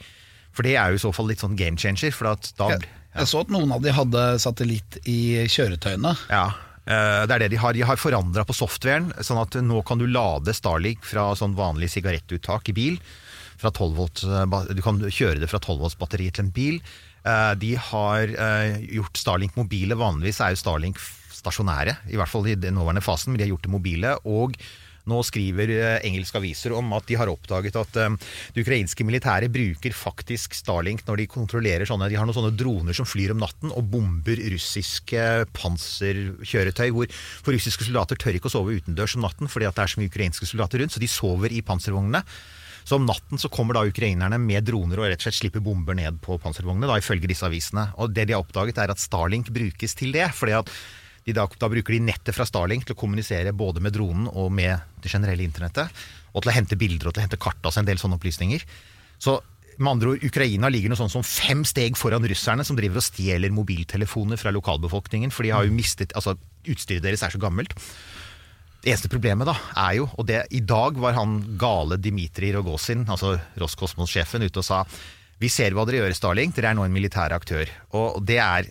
[0.53, 2.89] For det er jo i så fall litt sånn game changer, for at da Jeg,
[3.15, 6.13] jeg så at noen av de hadde satellitt i kjøretøyene.
[6.29, 6.45] Ja,
[6.85, 7.73] eh, det er det de har.
[7.73, 11.89] De har forandra på softwaren, sånn at nå kan du lade Starlink fra sånn vanlig
[11.95, 12.99] sigarettuttak i bil.
[13.61, 16.81] Fra 12 volt, eh, du kan kjøre det fra 12 volts batteri til en bil.
[17.21, 18.31] De har
[18.89, 19.93] gjort Starlink mobile.
[19.93, 20.97] Vanligvis er jo Starlink
[21.41, 24.15] stasjonære, i hvert fall i den nåværende fasen, men de har gjort det mobile.
[24.23, 24.57] og
[25.09, 28.17] nå skriver eh, engelske aviser om at de har oppdaget at eh,
[28.53, 32.97] det ukrainske militæret bruker faktisk Starlink når de kontrollerer sånne De har noen sånne droner
[32.97, 35.25] som flyr om natten og bomber russiske
[35.57, 36.89] panserkjøretøy.
[36.93, 37.09] Hvor,
[37.41, 40.01] for russiske soldater tør ikke å sove utendørs om natten fordi at det er så
[40.01, 42.23] mye ukrainske soldater rundt, så de sover i panservognene.
[42.81, 45.97] Så om natten så kommer da ukrainerne med droner og rett og slett slipper bomber
[45.97, 47.91] ned på panservognene, da, ifølge disse avisene.
[48.01, 50.31] Og det de har oppdaget, er at Starlink brukes til det.
[50.33, 50.73] fordi at
[51.25, 54.49] de da, da bruker de nettet fra Starlink til å kommunisere både med dronen og
[54.53, 55.89] med det generelle internettet.
[56.33, 58.63] Og til å hente bilder og til å hente kart, altså en del sånne opplysninger.
[59.21, 59.37] Så
[59.77, 63.05] med andre ord, Ukraina ligger noe sånn som fem steg foran russerne, som driver og
[63.05, 66.35] stjeler mobiltelefoner fra lokalbefolkningen, for de har jo mistet Altså,
[66.69, 67.73] utstyret deres er så gammelt.
[68.81, 73.05] Det eneste problemet da, er jo, og det, i dag var han gale Dmitrij Rogozin,
[73.09, 74.83] altså Roskosmos-sjefen, ute og sa
[75.41, 76.51] vi ser hva dere gjør, Starling.
[76.53, 77.69] dere er nå en militær aktør.
[77.97, 78.67] Og det er,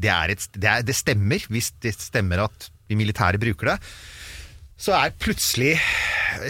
[0.00, 3.78] det, et, det, er, det stemmer, hvis det stemmer at de militære bruker det.
[4.80, 5.74] Så er plutselig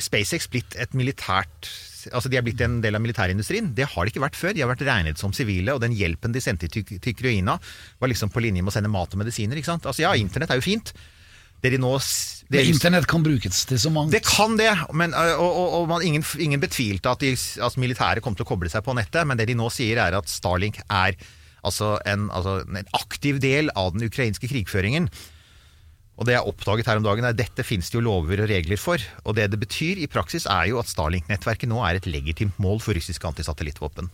[0.01, 1.71] SpaceX blitt et militært
[2.15, 3.75] Altså De er blitt en del av militærindustrien.
[3.77, 4.55] Det har de ikke vært før.
[4.57, 7.59] De har vært regnet som sivile, og den hjelpen de sendte til, til Ukraina,
[8.01, 9.61] var liksom på linje med å sende mat og medisiner.
[9.61, 9.85] ikke sant?
[9.85, 10.95] Altså Ja, internett er jo fint.
[11.61, 11.91] Det de nå
[12.51, 14.15] det, Internett kan brukes til så mangt.
[14.15, 18.25] det kan det, men, og, og, og man, ingen, ingen betvilte at, de, at militæret
[18.25, 20.81] kom til å koble seg på nettet, men det de nå sier er at Starlink
[20.89, 21.21] er
[21.67, 25.09] altså en, altså en aktiv del av den ukrainske krigføringen.
[26.21, 28.51] Og det jeg oppdaget her om dagen er at dette finnes det jo lover og
[28.51, 29.01] regler for.
[29.25, 32.83] Og det det betyr i praksis er jo at Starlink-nettverket nå er et legitimt mål
[32.85, 34.11] for russiske antisatellittvåpen.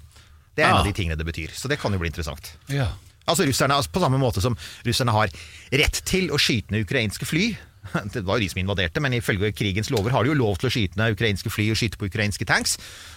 [0.55, 0.81] Det er en Ah.
[0.81, 2.55] av de tingene det betyr, så det kan jo bli interessant.
[2.71, 2.93] Ja.
[3.27, 4.57] Altså russerne, altså På samme måte som
[4.87, 5.29] russerne har
[5.73, 7.57] rett til å skyte ned ukrainske fly,
[8.15, 10.71] Det var jo de som invaderte, men ifølge krigens lover har de jo lov til
[10.71, 12.77] å skyte ned ukrainske fly og skyte på ukrainske tanks.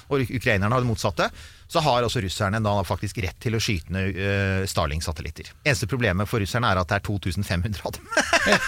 [0.10, 1.29] Og ukrainerne har det motsatte.
[1.69, 5.51] Så har også russerne da faktisk rett til å skyte ned uh, Starling-satellitter.
[5.62, 8.10] Eneste problemet for russerne er at det er 2500 av dem.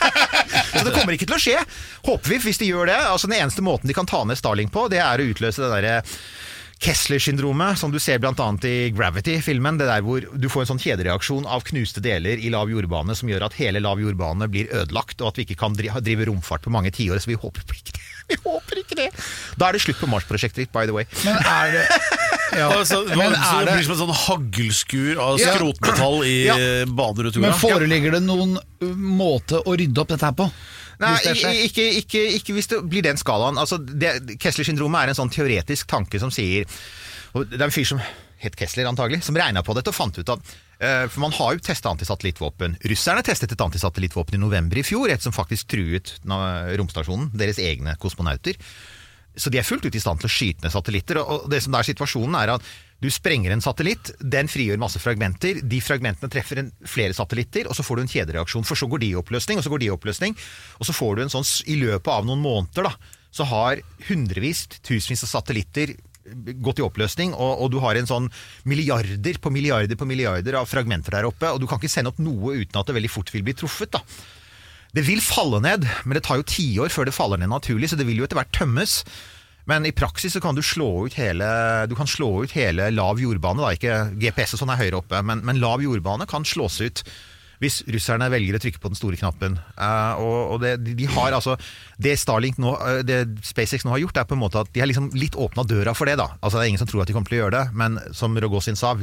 [0.78, 1.58] så det kommer ikke til å skje,
[2.06, 3.00] håper vi, hvis de gjør det.
[3.10, 5.74] Altså Den eneste måten de kan ta ned Starling på, det er å utløse det
[5.74, 6.00] derre
[6.82, 8.34] Kessler-syndromet, som du ser bl.a.
[8.68, 9.78] i Gravity-filmen.
[9.78, 13.30] Det der hvor du får en sånn kjedereaksjon av knuste deler i lav jordbane som
[13.30, 16.74] gjør at hele lav jordbane blir ødelagt, og at vi ikke kan drive romfart på
[16.74, 17.22] mange tiår.
[17.22, 18.02] Så vi håper ikke det.
[18.32, 19.06] Vi håper ikke det.
[19.60, 21.04] Da er det slutt på Mars-prosjektet ditt, by the way.
[21.26, 21.82] Men er det
[22.56, 22.70] ja.
[22.80, 25.52] Altså, Men så er det blir som en sånn haglskur av Ja.
[25.58, 26.56] skrotmetall i Ja.
[26.88, 27.42] jorda.
[27.44, 28.56] Men foreligger det noen
[29.20, 30.48] måte å rydde opp dette her på?
[31.02, 31.16] Nei,
[31.66, 33.60] ikke, ikke, ikke hvis det blir den skalaen.
[33.62, 33.80] Altså,
[34.42, 36.70] Kessler-syndromet er en sånn teoretisk tanke som sier
[37.32, 38.02] og Det er en fyr som
[38.42, 41.54] het Kessler, antagelig, som regna på dette og fant ut at eh, For man har
[41.56, 42.80] jo testa antisatellittvåpen.
[42.92, 47.96] Russerne testet et antisatellittvåpen i november i fjor, et som faktisk truet romstasjonen, deres egne
[48.02, 48.60] kosmonauter.
[49.38, 51.22] Så de er fullt ut i stand til å skyte ned satellitter.
[51.22, 55.64] Og det som er situasjonen, er at du sprenger en satellitt, den frigjør masse fragmenter.
[55.66, 58.68] De fragmentene treffer en, flere satellitter, og så får du en kjedereaksjon.
[58.68, 60.38] For så går de i oppløsning, og så går de i oppløsning.
[60.78, 62.94] Og så får du en sånn I løpet av noen måneder da,
[63.32, 65.96] så har hundrevis, tusenvis av satellitter
[66.62, 68.28] gått i oppløsning, og, og du har en sånn
[68.70, 72.22] milliarder på milliarder på milliarder av fragmenter der oppe, og du kan ikke sende opp
[72.22, 73.98] noe uten at det veldig fort vil bli truffet.
[73.98, 74.04] da.
[74.94, 77.98] Det vil falle ned, men det tar jo tiår før det faller ned naturlig, så
[78.00, 79.02] det vil jo etter hvert tømmes.
[79.70, 81.50] Men i praksis så kan du slå ut hele,
[81.90, 83.62] du kan slå ut hele lav jordbane.
[83.62, 83.76] Da.
[83.76, 87.04] Ikke GPS og sånn er høyere oppe, men, men lav jordbane kan slås ut
[87.62, 89.60] hvis russerne velger å trykke på den store knappen.
[89.78, 91.54] Uh, og, og det, de, har altså
[92.02, 92.16] Det
[92.58, 95.12] nå, eh, det SpaceX nå har gjort, er på en måte at de har liksom
[95.14, 96.18] litt åpna døra for det.
[96.18, 96.32] da.
[96.42, 98.34] Altså Det er ingen som tror at de kommer til å gjøre det, men som
[98.34, 98.96] Rogozin sa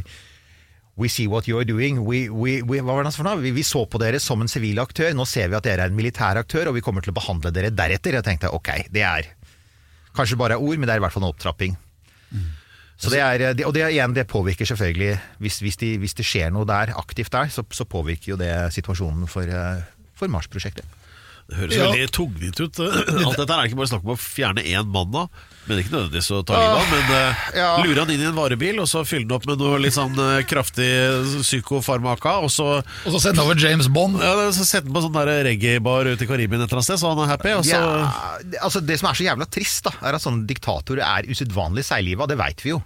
[0.99, 2.01] We see what you're doing.
[2.03, 3.38] We, we, we, hva var det for noe?
[3.38, 5.12] Vi, vi så på dere som en sivil aktør.
[5.14, 7.55] Nå ser vi at dere er en militær aktør, og vi kommer til å behandle
[7.55, 8.18] dere deretter.
[8.18, 9.29] Jeg tenkte ok, det er
[10.16, 11.77] kanskje bare ord, men det er i hvert fall en opptrapping.
[12.99, 16.51] Så det er, og det, igjen, det påvirker selvfølgelig hvis, hvis, de, hvis det skjer
[16.51, 19.85] noe der, aktivt der, så, så påvirker jo det situasjonen for, eh,
[20.18, 20.83] for Mars-prosjektet.
[21.49, 21.87] Det høres Ja.
[21.92, 22.81] veldig tungvint ut.
[23.29, 25.23] Alt dette er ikke bare snakk om å fjerne én mann da.
[25.69, 27.69] Men ikke nødvendigvis å ta livet av, men uh, ja.
[27.85, 30.17] lure han inn i en varebil, og så fylle den opp med noe litt sånn
[30.17, 30.89] uh, kraftig
[31.43, 32.69] psykofarmaka, og så,
[33.05, 34.21] Og så sende over James Bond.
[34.25, 37.03] ja, så sette den på sånn der reggae-bar ute i Karibien et eller annet sted,
[37.03, 38.09] så han er happy, og så Ja,
[38.65, 42.29] altså det som er så jævla trist, da, er at sånne diktatorer er usedvanlig seigliva.
[42.29, 42.83] Det veit vi jo.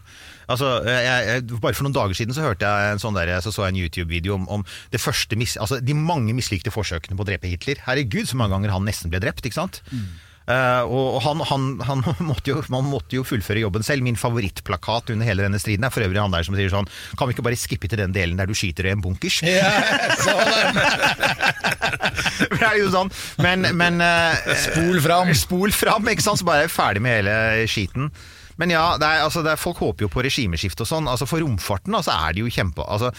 [0.51, 3.53] Altså, jeg, jeg, bare For noen dager siden så hørte jeg en sånn der, så,
[3.55, 7.25] så jeg en YouTube-video om, om det første mis, altså de mange mislykte forsøkene på
[7.25, 7.81] å drepe Hitler.
[7.87, 9.47] Herregud, så mange ganger han nesten ble drept.
[9.47, 9.83] ikke sant?
[9.93, 10.03] Eh,
[10.49, 14.03] og og han, han, han måtte jo, man måtte jo fullføre jobben selv.
[14.07, 17.29] Min favorittplakat under hele denne striden er for øvrig han der som sier sånn Kan
[17.29, 19.41] vi ikke bare skippe til den delen der du skyter i en bunkers?
[19.47, 19.71] Ja,
[22.53, 23.11] det er jo sånn.
[23.43, 25.33] Men, men eh, Spol fram.
[25.37, 26.41] Spol fram, ikke sant?
[26.41, 27.35] Så bare er jeg ferdig med hele
[27.71, 28.11] skiten.
[28.61, 31.09] Men ja, det er, altså, det er, folk håper jo på regimeskifte og sånn.
[31.11, 32.85] Altså For romfarten altså, er det jo kjempe...
[32.87, 33.13] Altså,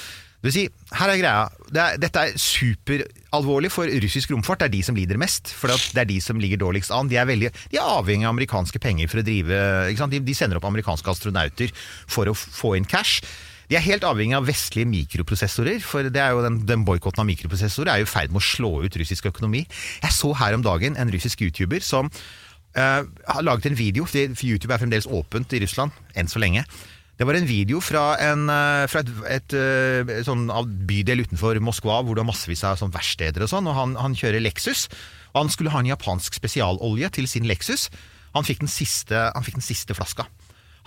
[0.43, 1.43] det vil her er greia.
[1.71, 4.59] Det er, dette er superalvorlig for russisk romfart.
[4.59, 5.53] Det er de som lider mest.
[5.55, 7.07] For det er de som ligger dårligst an.
[7.07, 9.63] De er, veldig, de er avhengig av amerikanske penger for å drive?
[10.11, 11.71] De, de sender opp amerikanske astronauter
[12.11, 13.23] for å få inn cash.
[13.71, 17.29] De er helt avhengig av vestlige mikroprosessorer, for det er jo den, den boikotten av
[17.29, 19.63] mikroprosessorer er jo i ferd med å slå ut russisk økonomi.
[20.03, 24.43] Jeg så her om dagen en russisk YouTuber som uh, har laget en video, for
[24.43, 26.67] YouTube er fremdeles åpent i Russland, enn så lenge.
[27.13, 30.47] Det var en video fra, en, eh, fra et, et, et, sånn
[30.89, 34.17] bydel utenfor Moskva, hvor det var massevis av sånn verksteder og sånn, og han, han
[34.17, 34.87] kjører Lexus.
[35.33, 37.89] Og han skulle ha en japansk spesialolje til sin Lexus.
[38.33, 40.25] Han fikk den siste, fikk den siste flaska.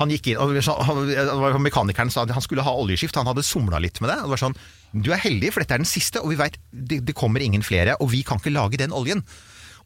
[0.00, 3.46] Han gikk inn, og så- han- Mekanikeren sa at han skulle ha oljeskift, han hadde
[3.46, 4.18] somla litt med det.
[4.18, 4.56] og det var sånn,
[4.96, 7.62] Du er heldig, for dette er den siste, og vi vet det, det kommer ingen
[7.62, 7.96] flere.
[8.00, 9.22] Og vi kan ikke lage den oljen.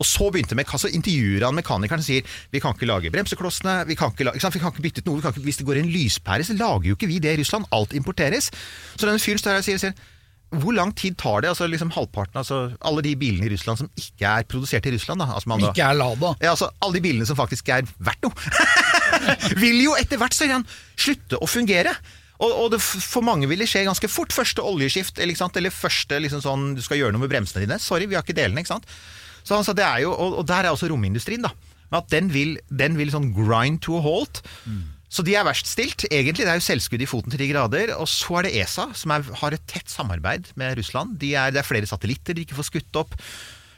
[0.00, 3.82] Og så begynte med, så intervjuer han mekanikeren og sier vi kan ikke lage bremseklossene,
[3.90, 5.18] vi kan ikke, lage, ikke vi kan ikke bytte ut noe.
[5.18, 7.42] Vi kan ikke, hvis det går en lyspære, så lager jo ikke vi det i
[7.42, 7.68] Russland.
[7.76, 8.48] Alt importeres.
[8.96, 10.16] Så denne fyren står her og sier, sier
[10.50, 11.50] hvor lang tid tar det?
[11.52, 15.20] altså liksom halvparten, altså Alle de bilene i Russland som ikke er produsert i Russland.
[15.22, 16.34] da, altså man Ikke er Lada.
[16.42, 18.34] ja, altså Alle de bilene som faktisk er verdt noe,
[19.62, 20.66] vil jo etter hvert så igjen
[20.98, 21.94] slutte å fungere.
[22.40, 24.32] Og, og det, for mange vil det skje ganske fort.
[24.34, 27.78] Første oljeskift, eller, eller første liksom sånn, du skal gjøre noe med bremsene dine.
[27.78, 28.64] Sorry, vi har ikke delene.
[28.64, 28.88] ikke sant?
[29.50, 31.42] Så han sa det er jo, og, og der er også romindustrien.
[31.42, 31.50] da,
[31.98, 34.44] At den vil, den vil sånn grind to a halt.
[35.10, 36.04] Så de er verst stilt.
[36.06, 37.90] Egentlig det er jo selvskudd i foten til de grader.
[37.98, 41.18] Og så er det ESA, som er, har et tett samarbeid med Russland.
[41.18, 43.16] De er, det er flere satellitter de ikke får skutt opp.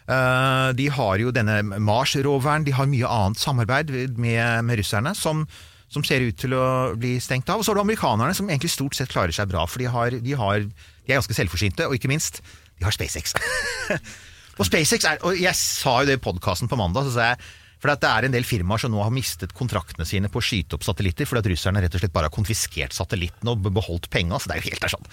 [0.03, 5.45] Uh, de har jo denne Mars-roveren, de har mye annet samarbeid med, med russerne som,
[5.89, 6.67] som ser ut til å
[7.01, 7.63] bli stengt av.
[7.63, 10.19] Og så har du amerikanerne, som egentlig stort sett klarer seg bra, for de, har,
[10.21, 12.43] de, har, de er ganske selvforsynte, og ikke minst,
[12.77, 13.39] de har SpaceX.
[14.59, 17.39] Og SpaceX er, og jeg sa jo det i podkasten på mandag, så sa jeg
[17.83, 20.79] for det er en del firmaer som nå har mistet kontraktene sine på å skyte
[20.79, 24.39] opp satellitter, fordi at russerne rett og slett bare har konfiskert satellittene og beholdt penga.
[24.39, 25.09] Så det er jo helt sånn.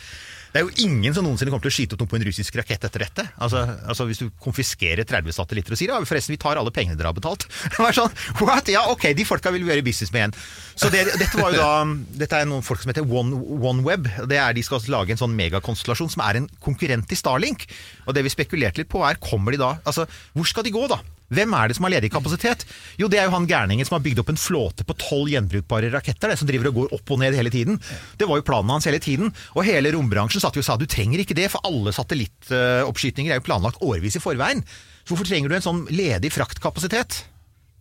[0.50, 2.56] Det er jo ingen som noensinne kommer til å skyte opp noe på en russisk
[2.58, 3.26] rakett etter dette.
[3.42, 6.98] Altså, altså Hvis du konfiskerer 30 satellitter og sier ja, forresten, vi tar alle pengene
[6.98, 7.46] dere har betalt.
[7.74, 8.70] Det var sånn, what?
[8.74, 10.38] Ja, ok, de folka vil vi gjøre business med igjen.
[10.80, 11.74] Så det, dette var jo da
[12.22, 14.10] Dette er noen folk som heter One, OneWeb.
[14.26, 17.68] Er De skal lage en sånn megakonstellasjon som er en konkurrent til Starlink.
[18.08, 20.86] Og det vi spekulerte litt på er, kommer de da Altså, hvor skal de gå,
[20.90, 21.02] da?
[21.30, 22.66] Hvem er det som har ledig kapasitet?
[22.98, 25.92] Jo, det er jo han gærningen som har bygd opp en flåte på tolv gjenbrukbare
[25.94, 27.78] raketter, det som driver og går opp og ned hele tiden.
[28.18, 29.30] Det var jo planen hans hele tiden.
[29.54, 33.42] Og hele rombransjen satt jo og sa du trenger ikke det, for alle satellittoppskytinger er
[33.42, 34.66] jo planlagt årevis i forveien.
[35.04, 37.24] Så hvorfor trenger du en sånn ledig fraktkapasitet?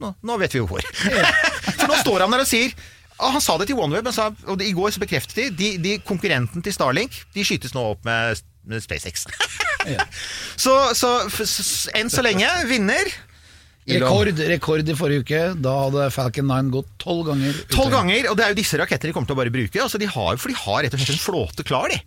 [0.03, 0.85] Nå, nå vet vi jo hvor.
[1.81, 2.71] for nå står han der og sier
[3.19, 5.97] ah, Han sa det til OneWeb, sa, og i går så bekreftet de, de, de
[6.07, 9.27] konkurrenten til Starlink de skytes nå opp med, med SpaceX.
[10.65, 11.11] så, så
[11.99, 13.11] enn så lenge, vinner.
[13.89, 15.41] Rekord, rekord i forrige uke.
[15.65, 17.57] Da hadde Falcon 9 gått tolv ganger.
[17.73, 19.81] Tolv ganger, og det er jo disse rakettene de kommer til å bare bruke.
[19.81, 21.99] Altså, de har, for de har rett og slett en flåte klar, de.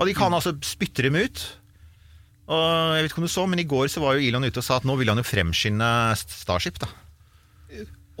[0.00, 1.44] Og de kan altså spytte dem ut.
[2.50, 4.58] Og jeg vet ikke om du så, men I går så var jo Elon ute
[4.58, 6.80] og sa at nå vil han jo fremskynde Starship.
[6.82, 6.88] da.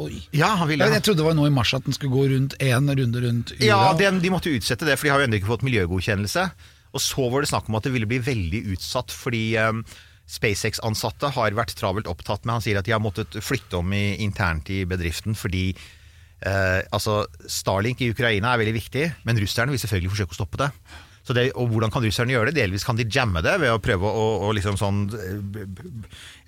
[0.00, 0.20] Oi.
[0.32, 2.28] Ja, han ville Jeg, jeg trodde det var nå i mars at den skulle gå
[2.30, 3.66] rundt én runde rundt jorda.
[3.66, 6.46] Ja, den, de måtte utsette det, for de har jo ennå ikke fått miljøgodkjennelse.
[6.94, 9.82] Og så var det snakk om at det ville bli veldig utsatt, fordi um,
[10.30, 14.20] SpaceX-ansatte har vært travelt opptatt med Han sier at de har måttet flytte om i,
[14.22, 19.82] internt i bedriften fordi eh, altså Starlink i Ukraina er veldig viktig, men russerne vil
[19.82, 20.70] selvfølgelig forsøke å stoppe det.
[21.30, 22.56] Så det, og hvordan kan russerne gjøre det?
[22.58, 25.04] Delvis kan de jamme det ved å prøve å, å liksom sånn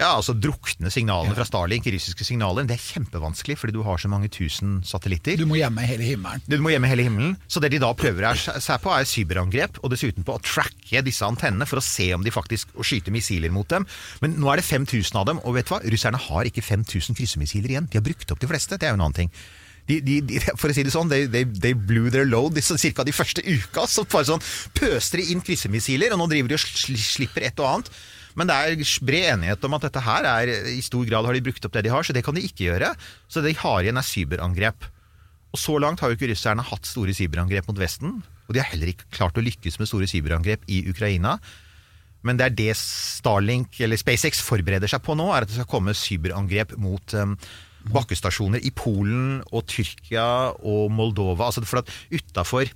[0.01, 2.67] Ja, altså drukne signalene fra Starlink, russiske signaler.
[2.67, 5.39] Det er kjempevanskelig fordi du har så mange tusen satellitter.
[5.39, 6.43] Du må gjemme hele himmelen.
[6.51, 7.39] Du må gjemme hele himmelen.
[7.47, 11.07] Så det de da prøver er, seg på, er cyberangrep, og dessuten på å tracke
[11.07, 13.87] disse antennene for å se om de faktisk og skyte missiler mot dem.
[14.25, 15.83] Men nå er det 5000 av dem, og vet du hva?
[15.95, 17.87] Russerne har ikke 5000 kryssemissiler igjen.
[17.87, 18.83] De har brukt opp de fleste.
[18.83, 19.37] Det er jo en annen ting.
[19.91, 22.63] De, de, de, for å si det sånn, they, they, they blew their load de,
[22.63, 23.87] cirka de første uka.
[23.91, 24.45] Så bare sånn
[24.79, 27.93] pøste de inn kryssemissiler, og nå driver de og sl slipper et og annet.
[28.39, 31.45] Men det er bred enighet om at dette her er i stor grad har de
[31.45, 32.93] brukt opp det de har, så det kan de ikke gjøre.
[33.29, 34.87] Så det de har igjen er cyberangrep.
[35.53, 38.23] Og så langt har jo ikke russerne hatt store cyberangrep mot Vesten.
[38.49, 41.37] Og de har heller ikke klart å lykkes med store cyberangrep i Ukraina.
[42.25, 45.69] Men det er det Starlink, eller SpaceX forbereder seg på nå, er at det skal
[45.69, 47.35] komme cyberangrep mot um,
[47.91, 50.27] bakkestasjoner i Polen og Tyrkia
[50.59, 51.49] og Moldova.
[51.49, 52.71] Altså for at utafor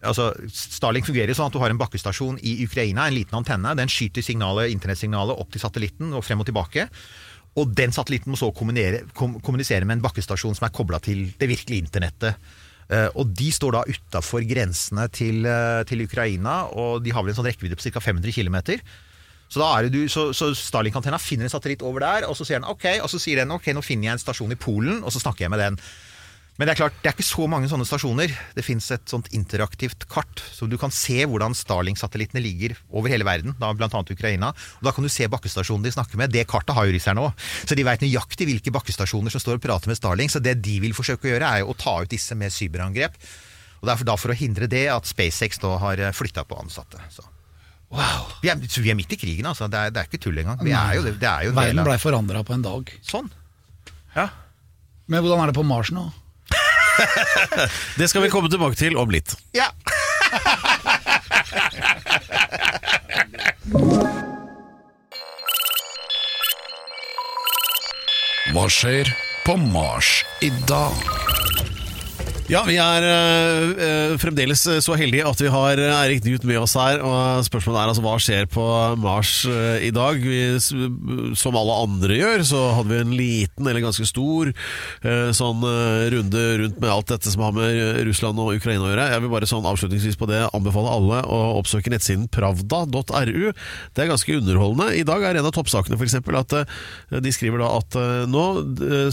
[0.00, 3.74] altså Starlink fungerer sånn at du har en bakkestasjon i Ukraina, en liten antenne.
[3.76, 6.88] Den skyter signalet, internettsignalet opp til satellitten og frem og tilbake.
[7.60, 11.84] Og den satellitten må så kommunisere, med en bakkestasjon som er kobla til det virkelige
[11.84, 12.50] internettet.
[12.90, 17.34] Eh, og de står da utafor grensene til, eh, til Ukraina, og de har vel
[17.34, 18.00] en sånn rekkevidde på ca.
[18.00, 18.80] 500 km.
[19.50, 22.86] Så, du, så, så Starlink-antenna finner en satellitt over der, og så sier den ok,
[23.02, 25.48] og så sier den ok, nå finner jeg en stasjon i Polen, og så snakker
[25.48, 25.78] jeg med den.
[26.60, 28.32] Men det er klart, det er ikke så mange sånne stasjoner.
[28.52, 33.24] Det fins et sånt interaktivt kart, så du kan se hvordan Starlink-satellittene ligger over hele
[33.24, 33.88] verden, da bl.a.
[33.88, 34.50] Ukraina.
[34.52, 36.34] Og Da kan du se bakkestasjonen de snakker med.
[36.36, 37.46] Det kartet har jo russerne òg.
[37.64, 40.34] Så de veit nøyaktig hvilke bakkestasjoner som står og prater med Starlink.
[40.36, 43.16] Så det de vil forsøke å gjøre, er å ta ut disse med cyberangrep.
[43.80, 46.60] Og det er for- da for å hindre det at SpaceX nå har flytta på
[46.60, 47.00] ansatte.
[47.08, 47.24] Så.
[47.90, 48.28] Wow.
[48.42, 49.66] Vi, er, så vi er midt i krigen, altså.
[49.70, 50.60] Det er, det er ikke tull engang.
[50.62, 52.92] Vi er jo, det, det er jo Verden blei forandra på en dag.
[53.06, 53.30] Sånn.
[54.14, 54.28] Ja.
[55.10, 56.06] Men hvordan er det på Mars nå?
[57.98, 59.34] Det skal vi komme tilbake til om litt.
[59.56, 59.70] ja.
[68.50, 69.06] Hva skjer
[69.46, 70.08] på Mars
[70.42, 71.39] i dag?
[72.50, 76.98] Ja, vi er øh, fremdeles så heldige at vi har Eirik Newt med oss her.
[76.98, 78.64] Og spørsmålet er altså hva skjer på
[78.98, 80.18] Mars øh, i dag?
[80.18, 80.40] Vi,
[81.38, 85.62] som alle andre gjør, så hadde vi en liten eller ganske stor øh, sånn
[86.10, 89.06] runde rundt med alt dette som har med Russland og Ukraina å gjøre.
[89.14, 93.54] Jeg vil bare sånn avslutningsvis på det anbefale alle å oppsøke nettsiden pravda.ru.
[93.94, 94.88] Det er ganske underholdende.
[94.98, 96.18] I dag er en av toppsakene f.eks.
[96.42, 96.58] at
[97.22, 98.00] de skriver da at
[98.34, 98.44] nå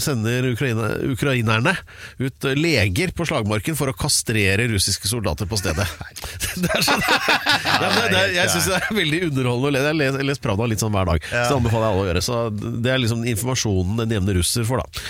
[0.02, 1.78] sender ukraine, ukrainerne
[2.18, 5.86] ut leger på slagmarken for å kastrere russiske soldater på stedet.
[6.62, 10.14] Det er sånn, ja, det, det, jeg syns det er veldig underholdende å lese.
[10.18, 12.22] Jeg leser, Pravda litt sånn hver dag, så det anbefaler jeg alle å gjøre.
[12.24, 15.04] Så Det er liksom informasjonen den jevne russer får, da.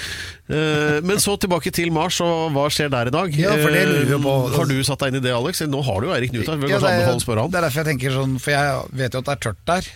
[0.48, 3.35] Eh, Men så tilbake til Mars, og hva skjer der i dag?
[3.37, 3.52] Ja.
[3.57, 4.14] Eh,
[4.57, 5.61] Har du satt deg inn i det, Alex?
[5.68, 6.57] Nå har du jo Eirik Knut her.
[6.68, 9.36] Ja, det, er, det er derfor jeg tenker sånn, for jeg vet jo at det
[9.36, 9.90] er tørt der.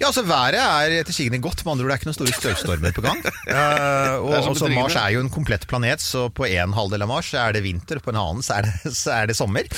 [0.00, 2.36] Ja, altså Været er etter sigende godt, med andre ord det er ikke noen store
[2.40, 3.22] støvstormer på gang.
[3.44, 4.68] Uh, og så også.
[4.72, 8.00] Mars er jo en komplett planet, så på en halvdel av Mars er det vinter,
[8.00, 9.68] og på en annen så er det, så er det sommer.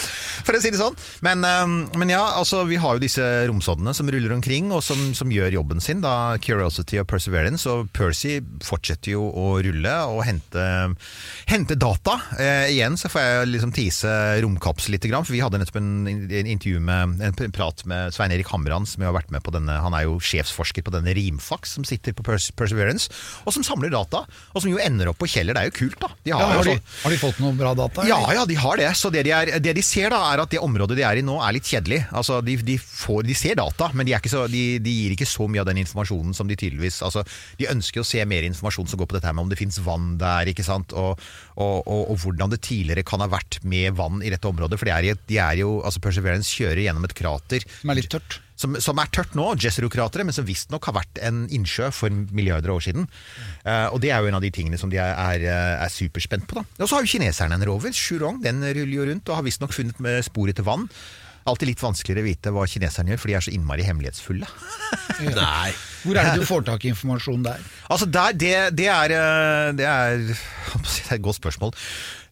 [0.46, 0.94] For å si det sånn.
[1.26, 5.00] Men, eh, men ja, altså vi har jo disse romsoddene som ruller omkring, og som,
[5.18, 6.00] som gjør jobben sin.
[6.04, 7.66] da Curiosity og Perseverance.
[7.68, 10.66] Og Percy fortsetter jo å rulle og hente,
[11.50, 12.16] hente data.
[12.38, 14.14] Uh, igjen så får jeg liksom tise
[14.46, 18.32] romkapsel litt, grann, for vi hadde nettopp en, en intervju med en prat med Svein
[18.34, 21.12] Erik Hamran, som jo har vært med på denne Han er jo sjefsforsker på denne
[21.16, 23.10] Rimfax, som sitter på Pers Perseverance,
[23.44, 24.22] og som samler data.
[24.54, 25.56] Og som jo ender opp på Kjeller.
[25.56, 26.10] Det er jo kult, da.
[26.24, 28.04] De Ja, har, har, de, har de fått noe bra data?
[28.08, 28.40] ja, eller?
[28.40, 28.88] ja, de har det.
[28.96, 31.24] Så det de, er, det de ser da, er at det området de er i
[31.26, 32.02] nå er litt kjedelig.
[32.16, 35.16] Altså, de, de, får, de ser data, men de, er ikke så, de, de gir
[35.16, 37.22] ikke så mye av den informasjonen som de tydeligvis altså,
[37.60, 39.78] De ønsker å se mer informasjon som går på dette her med om det fins
[39.84, 40.94] vann der, ikke sant?
[40.96, 41.20] Og,
[41.56, 44.78] og, og, og hvordan det tidligere kan ha vært med vann i dette området.
[44.80, 48.10] For de er, de er jo, altså Perseverance kjører gjennom et krater Som er litt
[48.12, 48.40] tørt.
[48.56, 52.72] Som, som er tørt nå, Jezero-krateret, men som visstnok har vært en innsjø for milliarder
[52.72, 53.08] av år siden.
[53.66, 55.46] Uh, og det er jo en av de tingene som de er, er,
[55.84, 56.60] er superspent på.
[56.60, 56.66] da.
[56.80, 59.76] Og så har jo kineserne en rover, Shurong, den ruller jo rundt og har visstnok
[59.76, 60.88] funnet med spor etter vann.
[61.46, 64.48] Alltid litt vanskeligere å vite hva kineserne gjør, for de er så innmari hemmelighetsfulle.
[65.36, 65.70] Nei.
[66.02, 67.62] Hvor er det du får tak i informasjon der?
[67.90, 70.26] Altså der, det, det, er, eh, det, er,
[70.82, 71.72] det er et godt spørsmål.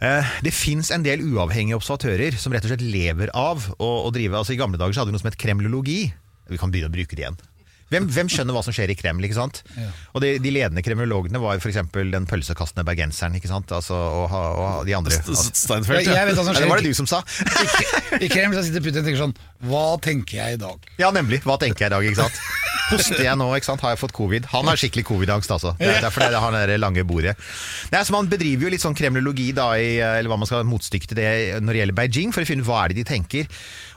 [0.05, 4.13] Eh, Det fins en del uavhengige observatører som rett og slett lever av å, å
[4.15, 6.01] drive altså I gamle dager så hadde vi noe som het kremlologi.
[6.51, 7.39] Vi kan begynne å bruke det igjen.
[7.93, 9.27] Hvem, hvem skjønner hva som skjer i Kreml?
[9.27, 9.63] ikke sant?
[10.15, 11.81] Og de, de ledende kremlologene var f.eks.
[11.93, 13.73] den pølsekastende bergenseren ikke sant?
[13.75, 15.21] Altså, og, og de andre.
[15.21, 16.21] Altså, Steinfeld, ja.
[16.21, 17.23] jeg vet hva som Nei, det var det du som sa.
[18.21, 20.93] I Kreml så sitter Putin og tenker sånn Hva tenker jeg i dag?
[21.01, 21.43] Ja, nemlig.
[21.47, 22.45] Hva tenker jeg i dag, ikke sant?
[22.95, 23.83] Hoster jeg nå, ikke sant?
[23.85, 24.49] Har jeg fått covid?
[24.55, 25.75] Han har skikkelig covid-angst, altså.
[25.79, 27.37] Det er derfor det har det lange bordet.
[27.93, 31.11] Nei, så Man bedriver jo litt sånn kremlologi, da, i, eller hva man skal motstykke
[31.11, 31.31] til det
[31.65, 33.51] når det gjelder Beijing, for å finne ut hva er det de tenker.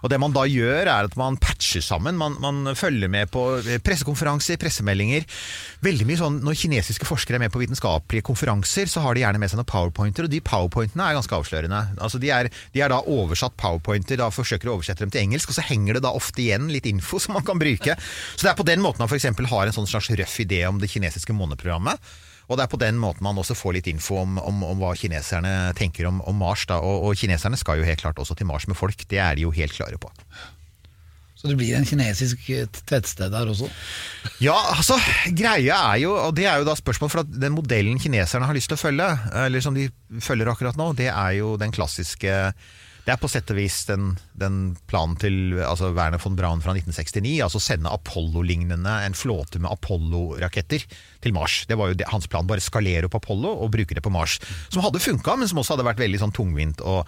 [0.05, 2.17] Og det man da gjør, er at man patcher sammen.
[2.19, 3.45] Man, man følger med på
[3.85, 5.25] pressekonferanser, pressemeldinger.
[5.85, 9.41] Veldig mye sånn, Når kinesiske forskere er med på vitenskapelige konferanser, så har de gjerne
[9.41, 11.81] med seg noen powerpointer, og de powerpointene er ganske avslørende.
[11.97, 15.51] Altså De er, de er da oversatt powerpointer, da forsøker å oversette dem til engelsk,
[15.51, 17.97] og så henger det da ofte igjen litt info som man kan bruke.
[18.35, 19.27] Så det er på den måten man f.eks.
[19.51, 21.99] har en sånn slags røff idé om det kinesiske måneprogrammet.
[22.47, 24.93] Og det er på den måten man også får litt info om, om, om hva
[24.95, 26.63] kineserne tenker om, om Mars.
[26.71, 29.43] Og, og kineserne skal jo helt klart også til Mars med folk, det er de
[29.43, 30.11] jo helt klare på.
[31.37, 33.67] Så det blir en kinesisk eh, tettsted der også?
[34.41, 34.95] Ja, altså,
[35.37, 38.57] greia er jo, og det er jo da spørsmål for at den modellen kineserne har
[38.57, 39.11] lyst til å følge,
[39.43, 39.85] eller som de
[40.23, 42.39] følger akkurat nå, det er jo den klassiske
[43.07, 44.55] det er på sett og vis den, den
[44.91, 50.83] planen til altså Werner von Braun fra 1969, altså sende Apollo-lignende, en flåte med Apollo-raketter
[51.27, 51.59] til Mars.
[51.67, 54.37] Det var jo det, hans plan, bare skalere opp Apollo og bruke det på Mars.
[54.71, 57.07] Som hadde funka, men som også hadde vært veldig sånn tungvint og,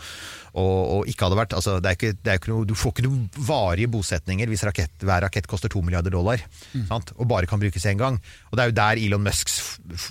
[0.53, 2.93] og, og ikke hadde vært altså det er ikke, det er ikke noe, Du får
[2.95, 6.41] ikke noen varige bosetninger hvis rakett, hver rakett koster to milliarder dollar
[6.89, 7.13] sant?
[7.15, 8.20] og bare kan brukes én gang.
[8.49, 9.59] Og Det er jo der Elon Musks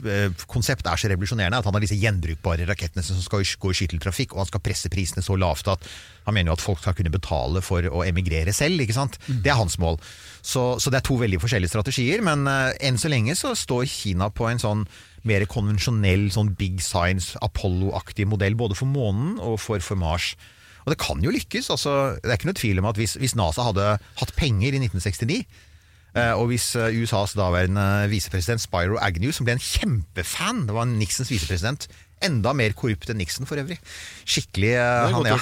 [0.06, 3.80] eh, konsept er så revolusjonerende, at han har disse gjenbrukbare rakettene som skal gå i
[3.80, 5.84] skytteltrafikk, og han skal presse prisene så lavt at
[6.28, 8.82] han mener jo at folk skal kunne betale for å emigrere selv.
[8.84, 9.16] ikke sant?
[9.26, 9.96] Det er hans mål.
[10.44, 13.86] Så, så det er to veldig forskjellige strategier, men uh, enn så lenge så står
[13.98, 14.84] Kina på en sånn
[15.28, 20.32] mer konvensjonell sånn big science, Apollo-aktig modell, både for månen og for, for Mars.
[20.86, 21.70] Og det kan jo lykkes.
[21.74, 24.80] altså Det er ikke noe tvil om at hvis, hvis NASA hadde hatt penger i
[24.80, 25.42] 1969
[26.16, 30.88] eh, og hvis eh, USAs daværende visepresident Spyro Agnew, som ble en kjempefan, det var
[30.88, 31.90] Nixons visepresident,
[32.24, 33.78] enda mer korrupt enn Nixon for øvrig.
[34.28, 35.38] Skikkelig eh, han, ja.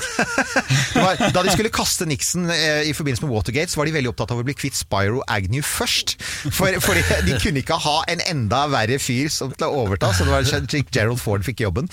[1.05, 4.13] var, Da de skulle kaste Nixon eh, i forbindelse med Watergate, så var de veldig
[4.13, 6.17] opptatt av å bli kvitt Spyro Agnew først.
[6.55, 10.27] For, for de kunne ikke ha en enda verre fyr som til å overta, så
[10.27, 11.91] det var slik Gerald Ford fikk jobben.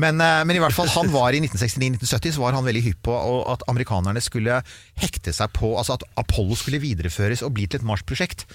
[0.00, 3.02] Men, eh, men i hvert fall, han var i 1969-1970 så var han veldig hypp
[3.08, 3.18] på
[3.52, 4.62] at amerikanerne skulle
[5.00, 8.46] hekte seg på Altså at Apollo skulle videreføres og bli til et Mars-prosjekt.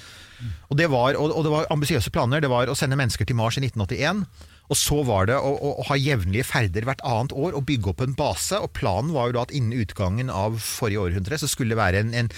[0.70, 2.44] Og det var, og, og det var ambisiøse planer.
[2.44, 4.24] Det var å sende mennesker til Mars i 1981.
[4.70, 7.94] Og så var det å, å, å ha jevnlige ferder hvert annet år og bygge
[7.94, 8.60] opp en base.
[8.62, 12.04] Og planen var jo da at innen utgangen av forrige århundre så skulle det være
[12.04, 12.30] en, en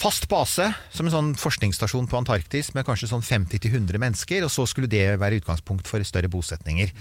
[0.00, 4.44] fast base, som en sånn forskningsstasjon på Antarktis med kanskje sånn 50-100 mennesker.
[4.44, 6.92] Og så skulle det være utgangspunkt for større bosetninger.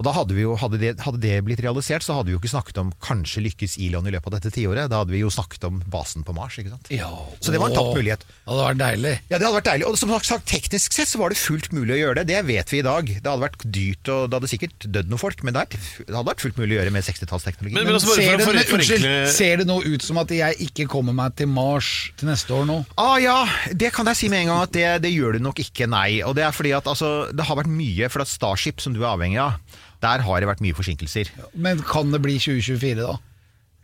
[0.00, 2.40] Og da hadde, vi jo, hadde, det, hadde det blitt realisert, så hadde vi jo
[2.40, 4.88] ikke snakket om kanskje lykkes Elon i løpet av dette tiåret.
[4.88, 6.56] Da hadde vi jo snakket om basen på Mars.
[6.56, 6.88] ikke sant?
[6.94, 8.24] Ja, Så det var en tapt mulighet.
[8.46, 9.12] Ja, det vært deilig.
[9.28, 9.86] Ja, det hadde vært deilig.
[9.90, 12.30] Og som sagt, teknisk sett så var det fullt mulig å gjøre det.
[12.32, 13.12] Det vet vi i dag.
[13.12, 15.66] Det hadde vært dyrt, og det hadde sikkert dødd noen folk, men det
[16.08, 17.76] hadde vært fullt mulig å gjøre med 60-tallsteknologi.
[17.76, 20.70] Men, men altså, Ser det, for, men, unnskyld, ser det nå ut som at jeg
[20.70, 22.78] ikke kommer meg til Mars til neste år nå?
[22.96, 23.36] Ah, ja,
[23.76, 26.22] det kan jeg si med en gang at det, det gjør du nok ikke, nei.
[26.24, 29.02] Og det er fordi at altså, det har vært mye, for at Starship, som du
[29.04, 29.60] er avhengig av,
[30.00, 31.28] der har det vært mye forsinkelser.
[31.54, 33.16] Men kan det bli 2024 da?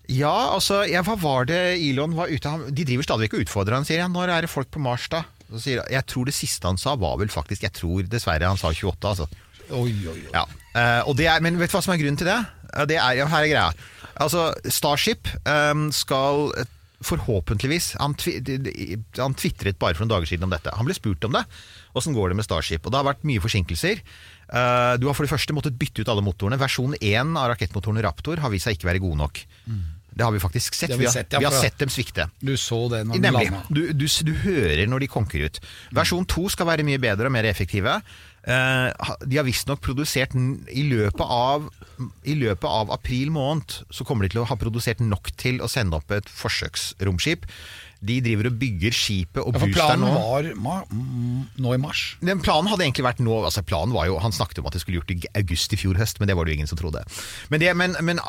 [0.08, 3.44] Ja, altså, ja, hva var det Elon var ute han- De driver stadig vekk og
[3.46, 4.10] utfordrer han, sier jeg.
[4.14, 5.24] Når er det folk på Mars, da?
[5.50, 8.46] Så sier, han- jeg tror det siste han sa var vel faktisk Jeg tror dessverre
[8.46, 9.26] han sa 28, altså.
[9.70, 10.30] Oi, oi, oi.
[10.32, 10.44] Ja.
[10.74, 12.38] Eh, og det er, men vet du hva som er grunnen til det?
[12.86, 13.72] Det er, ja, her er greia.
[14.20, 16.64] Altså, Starship um, skal eh,
[17.02, 18.14] forhåpentligvis Han,
[19.18, 20.72] han tvitret bare for noen dager siden om dette.
[20.74, 21.44] Han ble spurt om det.
[21.96, 22.86] Åssen går det med Starship?
[22.86, 24.00] Og det har vært mye forsinkelser.
[24.47, 26.59] Eh, du har for det første måttet bytte ut alle motorene.
[26.61, 29.42] Versjon 1 av rakettmotoren Raptor har vist seg ikke være god nok.
[30.16, 30.94] Det har vi faktisk sett.
[30.94, 32.30] Vi vi, har, sett, ja, vi har sett dem svikte.
[32.40, 33.51] Du så det når Nemlig.
[33.68, 35.61] Du, du, du hører når de konker ut.
[35.92, 37.99] Versjon 2 skal være mye bedre og mer effektive.
[38.47, 40.32] Eh, de har visstnok produsert
[40.70, 41.66] i løpet av
[42.28, 45.68] I løpet av april måned så kommer de til å ha produsert nok til å
[45.68, 47.44] sende opp et forsøksromskip.
[48.05, 50.12] De driver og bygger skipet og Ja, for planen nå.
[50.62, 52.03] var mm, nå i mars.
[52.20, 54.82] Den planen hadde egentlig vært nå altså planen var jo, Han snakket om at det
[54.82, 57.05] skulle gjort i august i fjor høst, men det var det jo ingen som trodde.
[57.49, 58.20] Men, det, men, men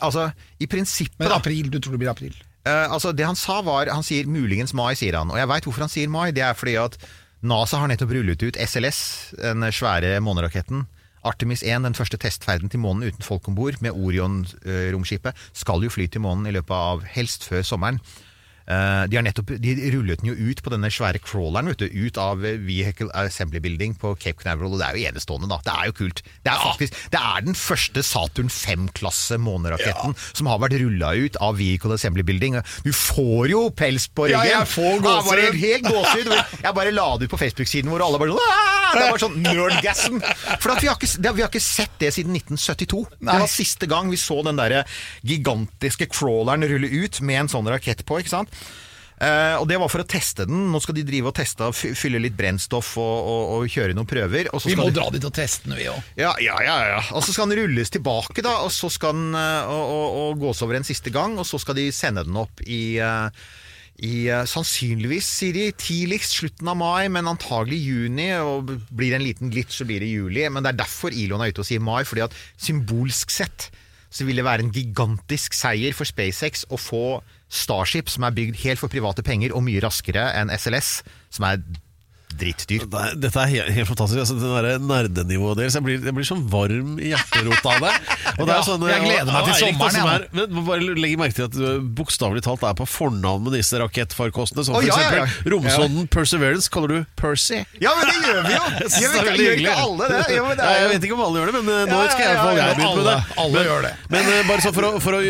[0.00, 2.36] altså, i prinsippet Men april, du tror det blir april?
[2.66, 5.30] Uh, altså Det han sa var Han sier muligens mai, sier han.
[5.30, 6.30] Og jeg veit hvorfor han sier mai.
[6.34, 6.98] Det er fordi at
[7.46, 9.00] NASA har nettopp rullet ut SLS,
[9.38, 10.86] den svære måneraketten.
[11.26, 15.90] Artemis 1, den første testferden til månen uten folk om bord, med Orion-romskipet, skal jo
[15.90, 18.00] fly til månen i løpet av helst før sommeren.
[18.66, 21.86] Eh, de, har nettopp, de rullet den jo ut på denne svære crawleren vet du,
[21.86, 25.50] ut av eh, Vehicle Assembly Building på Cape Canaveral, og det er jo enestående.
[25.52, 25.60] da.
[25.62, 26.22] Det er jo kult.
[26.42, 31.38] Det er faktisk, det er den første Saturn 5-klasse måneraketten som har vært rulla ut
[31.42, 32.58] av Vehicle Assembly Building.
[32.82, 36.32] Du får jo pels på Ja, jeg får Ja, bare helt gåsehud.
[36.66, 38.74] Jeg bare la det ut på Facebook-siden vår, og alle bare sånn!
[38.96, 40.18] Det var sånn nerdgasm.
[40.62, 43.02] For vi, har ikke, vi har ikke sett det siden 1972.
[43.18, 44.78] Det var siste gang vi så den der
[45.26, 48.20] gigantiske crawleren rulle ut med en sånn rakett på.
[48.22, 48.55] ikke sant?
[49.16, 50.66] Eh, og Det var for å teste den.
[50.72, 54.08] Nå skal de drive og teste og fylle litt brennstoff og, og, og kjøre noen
[54.08, 54.50] prøver.
[54.66, 56.02] Vi må de- dra dit og teste den, vi òg.
[56.20, 56.98] ja, ja, ja, ja.
[57.16, 60.84] Og så skal den rulles tilbake, da, og så skal den uh, gås over en
[60.84, 63.30] siste gang, og så skal de sende den opp i uh,
[64.04, 68.28] i uh, sannsynligvis, sier de, tidligst slutten av mai, men antagelig juni.
[68.44, 70.44] Og blir det en liten glitt, så blir det juli.
[70.52, 73.70] Men det er derfor Elon er ute og sier mai, fordi at symbolsk sett
[74.12, 78.60] så vil det være en gigantisk seier for SpaceX å få Starship, som er bygd
[78.64, 81.62] helt for private penger og mye raskere enn SLS, som er
[82.36, 82.82] drittdyr.
[83.16, 84.18] Dette er helt, helt fantastisk.
[84.20, 84.34] Altså,
[84.66, 85.76] det nerdenivået deres.
[85.78, 87.92] Jeg blir, jeg blir sånn varm i hjerterota av det.
[88.36, 90.96] Og det er Ja, sånn, jeg gleder meg til da, sommeren, som er- Men bare
[91.00, 94.64] legg merke til at du bokstavelig talt er på fornavn med disse rakettfarkostene.
[94.66, 95.24] Som for ja, ja, ja.
[95.24, 97.62] eksempel romsonden Perseverance kaller du Percy.
[97.80, 98.64] Ja, men det gjør vi jo!
[98.96, 100.20] Jeg vi, veldig gjør ikke alle det?
[100.36, 102.02] Jo, men det Ja, er jeg vet ikke om alle gjør det, men eh, nå
[102.10, 103.16] skal jeg få ja, jeg ja, med det.
[103.36, 103.92] alle- men, gjør det.
[104.12, 105.20] Men eh, bare så for å, for å,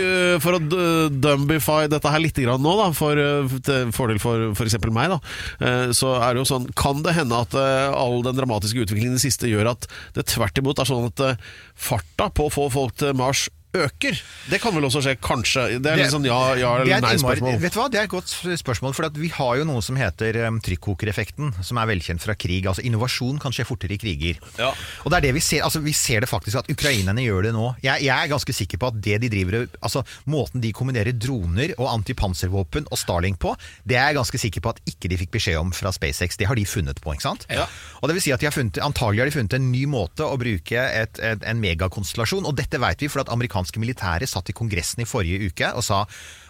[0.43, 3.21] for å dumbify dette her litt grann nå, da, for,
[3.67, 4.77] til fordel for f.eks.
[4.91, 5.21] meg, da,
[5.97, 9.18] så er det jo sånn Kan det hende at eh, all den dramatiske utviklingen i
[9.18, 11.41] det siste gjør at det tvert imot er sånn at eh,
[11.74, 13.49] farta på å få folk til Mars
[13.85, 14.18] øker?
[14.51, 15.66] Det kan vel også skje, kanskje?
[15.83, 17.59] Det er litt sånn ja, ja er eller nei-spørsmål.
[17.62, 18.97] Vet du hva, Det er et godt spørsmål.
[18.97, 22.68] For vi har jo noe som heter um, trykkokereffekten, som er velkjent fra krig.
[22.68, 24.41] Altså Innovasjon kan skje fortere i kriger.
[24.61, 24.72] Ja.
[25.05, 27.55] Og det er det Vi ser altså vi ser det faktisk at ukrainerne gjør det
[27.57, 27.68] nå.
[27.85, 31.74] Jeg, jeg er ganske sikker på at det de driver altså Måten de kombinerer droner
[31.77, 33.53] og antipanservåpen og Starlink på,
[33.87, 36.39] det er jeg ganske sikker på at ikke de fikk beskjed om fra SpaceX.
[36.39, 37.12] Det har de funnet på.
[37.14, 37.47] ikke sant?
[37.53, 37.66] Ja.
[38.01, 40.27] Og det vil si at de har funnet, Antagelig har de funnet en ny måte
[40.27, 42.47] å bruke et, et, en megakonstellasjon.
[42.47, 45.83] Og dette veit vi for at amerikanske militære satt i Kongressen i forrige uke og
[45.85, 46.05] sa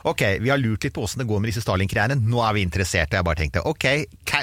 [0.07, 2.63] ok, vi har lurt litt på åssen det går med disse Stalin-greiene, nå er vi
[2.63, 3.11] interessert.
[3.11, 3.87] Og jeg bare tenkte ok,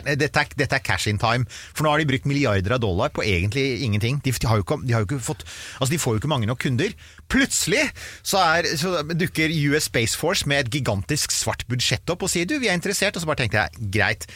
[0.09, 1.47] dette er, dette er cash in time.
[1.71, 4.19] For nå har de brukt milliarder av dollar på egentlig ingenting.
[4.25, 5.45] De, de, ikke, de fått
[5.79, 6.91] Altså, de får jo ikke mange nok kunder.
[7.31, 7.85] Plutselig
[8.25, 12.49] så, er, så dukker US Space Force med et gigantisk svart budsjett opp og sier
[12.49, 13.15] du, vi er interessert.
[13.15, 14.27] Og så bare tenkte jeg greit.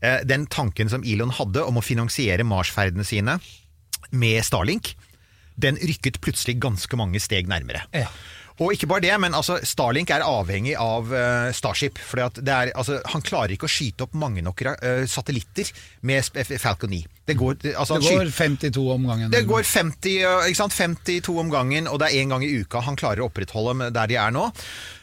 [0.00, 3.36] Eh, Den tanken som Elon hadde om å finansiere Mars-ferdene sine
[4.10, 4.94] med Starlink,
[5.62, 7.86] den rykket plutselig ganske mange steg nærmere.
[7.96, 8.08] Ja.
[8.60, 11.96] Og ikke bare det, men altså, Starlink er avhengig av uh, Starship.
[12.04, 15.70] For det er, altså, han klarer ikke å skyte opp mange nok uh, satellitter
[16.04, 16.28] med
[16.60, 17.00] Falcon 9.
[17.30, 19.32] Det går, altså, Det går 52 om gangen.
[19.32, 20.76] det går 50, øh, ikke sant?
[20.76, 24.10] 52 om gangen, og det er én gang i uka han klarer å opprettholde der
[24.10, 24.50] de er nå.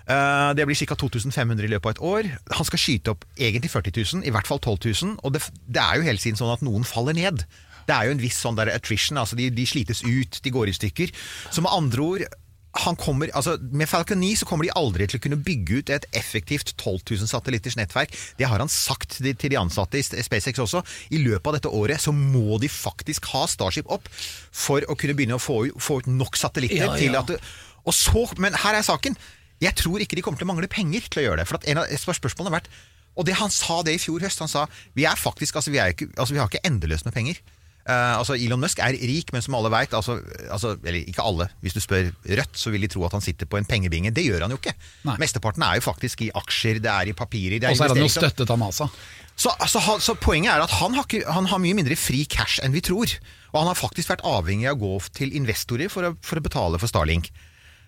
[0.08, 0.96] Uh, Det blir ca.
[1.00, 2.30] 2500 i løpet av et år.
[2.60, 5.18] Han skal skyte opp egentlig 40 000, i hvert fall 12 000.
[5.24, 7.48] Og det, det er jo hele tiden sånn at noen faller ned.
[7.88, 10.72] Det er jo en viss sånn der attrition, altså de, de slites ut, de går
[10.72, 11.16] i stykker.
[11.52, 12.28] Så med andre ord
[12.78, 15.92] han kommer, altså Med Falcon 9 så kommer de aldri til å kunne bygge ut
[15.94, 18.14] et effektivt 12 000 satellitters nettverk.
[18.38, 20.84] Det har han sagt til de ansatte i SpaceX også.
[21.10, 25.16] I løpet av dette året så må de faktisk ha Starship opp for å kunne
[25.18, 27.00] begynne å få, få ut nok satellitter Ja, ja.
[27.02, 27.38] til at
[27.88, 29.16] og så, Men her er saken.
[29.64, 31.48] Jeg tror ikke de kommer til å mangle penger til å gjøre det.
[31.50, 32.72] For at en av spørsmålene har vært
[33.18, 34.44] Og det han sa det i fjor høst.
[34.44, 37.16] Han sa vi er faktisk, altså vi, er ikke, altså vi har ikke endeløst med
[37.16, 37.40] penger.
[37.88, 40.18] Eh, altså Elon Musk er rik, men som alle veit altså,
[40.52, 41.48] altså, Eller ikke alle.
[41.64, 44.12] Hvis du spør Rødt, så vil de tro at han sitter på en pengebinge.
[44.12, 44.74] Det gjør han jo ikke.
[45.08, 45.16] Nei.
[45.24, 47.62] Mesteparten er jo faktisk i aksjer, det er i papirer.
[47.62, 48.90] Er Og så er han jo støttet av NASA.
[49.38, 52.60] Så, altså, han, så poenget er at han har, han har mye mindre fri cash
[52.66, 53.14] enn vi tror.
[53.54, 56.44] Og han har faktisk vært avhengig av å gå til investorer for å, for å
[56.44, 57.32] betale for Starlink.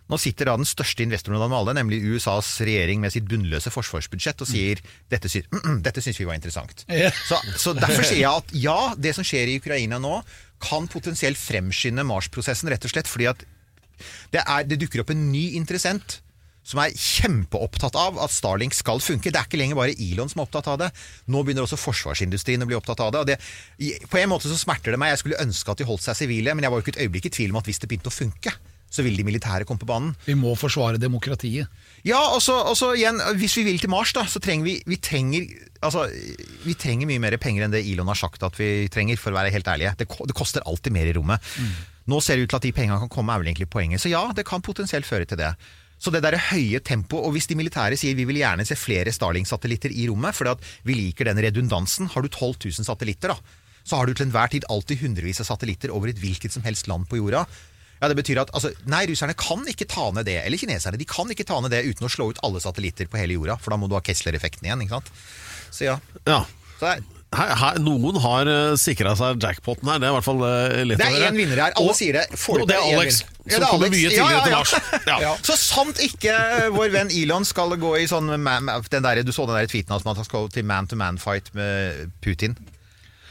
[0.10, 3.72] Nå sitter da den største investoren av dem alle, nemlig USAs regjering med sitt bunnløse
[3.74, 4.82] forsvarsbudsjett, og sier
[5.12, 6.86] dette, sy mm, mm, dette syns vi var interessant.
[7.00, 7.12] Ja.
[7.14, 10.18] Så, så derfor sier jeg at ja, det som skjer i Ukraina nå,
[10.60, 13.46] kan potensielt fremskynde Mars-prosessen, rett og slett fordi at
[14.34, 16.20] det, er, det dukker opp en ny interessent
[16.70, 19.32] som er kjempeopptatt av at Starlink skal funke.
[19.32, 20.90] Det er ikke lenger bare Elon som er opptatt av det.
[21.32, 23.38] Nå begynner også forsvarsindustrien å bli opptatt av det.
[23.80, 25.16] Det på en måte så smerter det meg.
[25.16, 27.30] Jeg skulle ønske at de holdt seg sivile, men jeg var jo ikke et øyeblikk
[27.30, 28.54] i tvil om at hvis det begynte å funke,
[28.90, 30.14] så vil de militære komme på banen.
[30.26, 31.70] Vi må forsvare demokratiet.
[32.08, 35.50] Ja, og så igjen, hvis vi vil til Mars, da, så trenger vi vi trenger,
[35.86, 36.08] altså,
[36.66, 39.40] vi trenger mye mer penger enn det Elon har sagt at vi trenger, for å
[39.40, 39.94] være helt ærlige.
[40.00, 41.54] Det, det koster alltid mer i rommet.
[42.10, 44.02] Nå ser det ut til at de pengene kan komme, er vel egentlig poenget.
[44.02, 45.54] Så ja, det kan potensielt føre til det.
[46.00, 49.12] Så det der høye tempoet, og hvis de militære sier vi vil gjerne se flere
[49.14, 53.38] Starling-satellitter i rommet, fordi at vi liker den redundansen, har du 12 000 satellitter da,
[53.84, 56.88] så har du til enhver tid alltid hundrevis av satellitter over et hvilket som helst
[56.88, 57.44] land på jorda.
[58.00, 60.98] Ja, det betyr at altså, Nei, russerne kan ikke ta ned det, eller kineserne.
[61.02, 63.58] De kan ikke ta ned det uten å slå ut alle satellitter på hele jorda,
[63.60, 64.86] for da må du ha Kessler-effekten igjen.
[64.86, 65.10] ikke sant?
[65.76, 65.98] Så ja.
[66.26, 66.46] Ja.
[66.80, 70.16] Så det er, Her, her, noen har uh, sikra seg jackpoten her, det er i
[70.16, 71.76] hvert fall uh, lett det er én vinner her.
[71.78, 72.24] Alle Og- sier det.
[72.50, 74.58] Og det er Alex, som Ja, er kommer mye tidligere til ja.
[74.58, 74.74] Mars.
[75.28, 75.36] Ja.
[75.46, 76.34] Så sant ikke
[76.74, 79.70] vår venn Elon skal gå i sånn ma- ma- den der, Du så den der
[79.70, 82.58] tweeten hans om at han skal til man-to-man-fight med Putin.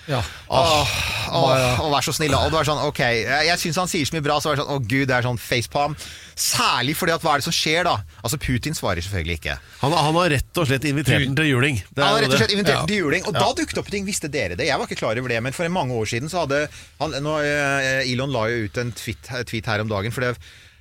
[0.08, 0.22] Ja.
[0.48, 0.92] Åh,
[1.36, 2.32] åh, åh, vær så snill.
[2.32, 2.38] da.
[2.46, 3.00] Og det var sånn, ok,
[3.44, 5.26] Jeg, syns han sier så mye bra, så var det sånn, å gud, det er
[5.26, 5.96] sånn facepalm.
[6.38, 7.96] Særlig fordi at hva er det som skjer, da?
[8.22, 9.56] Altså, Putin svarer selvfølgelig ikke.
[9.82, 11.80] Han, han har rett og slett invitert den til juling.
[11.92, 12.80] Det er Han har rett og slett invitert Ja.
[12.86, 14.06] den til juling, og da dukket opp ting.
[14.08, 14.70] Visste dere det?
[14.70, 16.62] Jeg var ikke klar over det, men for mange år siden så hadde
[17.02, 20.10] han, nå, eh, Elon la jo ut en tweet, tweet her om dagen.
[20.14, 20.36] for det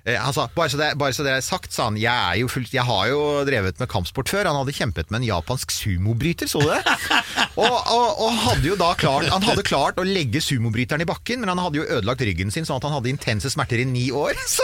[0.07, 2.39] eh, han sa, bare så, det, bare så det er sagt, sa han, jeg, er
[2.41, 4.47] jo fullt, jeg har jo drevet med kampsport før.
[4.49, 6.79] Han hadde kjempet med en japansk sumobryter, så du det?
[7.61, 11.43] og, og, og hadde jo da klart, han hadde klart å legge sumobryteren i bakken,
[11.43, 14.07] men han hadde jo ødelagt ryggen sin sånn at han hadde intense smerter i ni
[14.15, 14.35] år.
[14.57, 14.63] Så,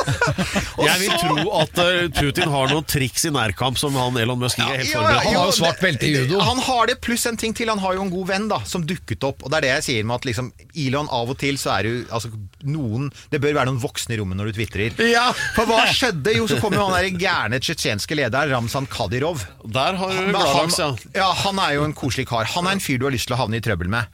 [0.79, 4.15] og Jeg vil så- tro at uh, Putin har noen triks i nærkamp som han
[4.17, 6.39] Elon Musk ikke helt forberedt Han har jo svart belte i judo.
[6.43, 7.69] Han har det, pluss en ting til.
[7.71, 9.43] Han har jo en god venn da, som dukket opp.
[9.43, 10.51] Og det er det jeg sier med at liksom,
[10.85, 12.31] Elon av og til så er du altså,
[12.63, 15.03] noen Det bør være noen voksne i rommet når du tvitrer.
[15.11, 15.27] Ja.
[15.55, 16.33] For hva skjedde?
[16.37, 19.43] Jo, så kom jo han der gærne tsjetsjenske lederen, Ramzan Kadyrov.
[19.73, 20.89] Der har du Gladlaks, ja.
[21.15, 22.47] ja, han er jo en koselig kar.
[22.55, 24.09] Han er en fyr du har lyst til å havne i trøbbel med.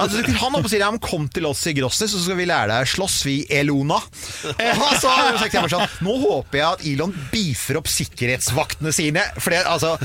[0.00, 2.72] Altså, han oppe sier ja, men kom til oss i Grosny, så skal vi lære
[2.72, 4.00] deg å slåss, vi Elona.
[4.00, 9.24] Og så har jeg bare sånn, Nå håper jeg at Elon beefer opp sikkerhetsvaktene sine.
[9.38, 9.96] For det, altså,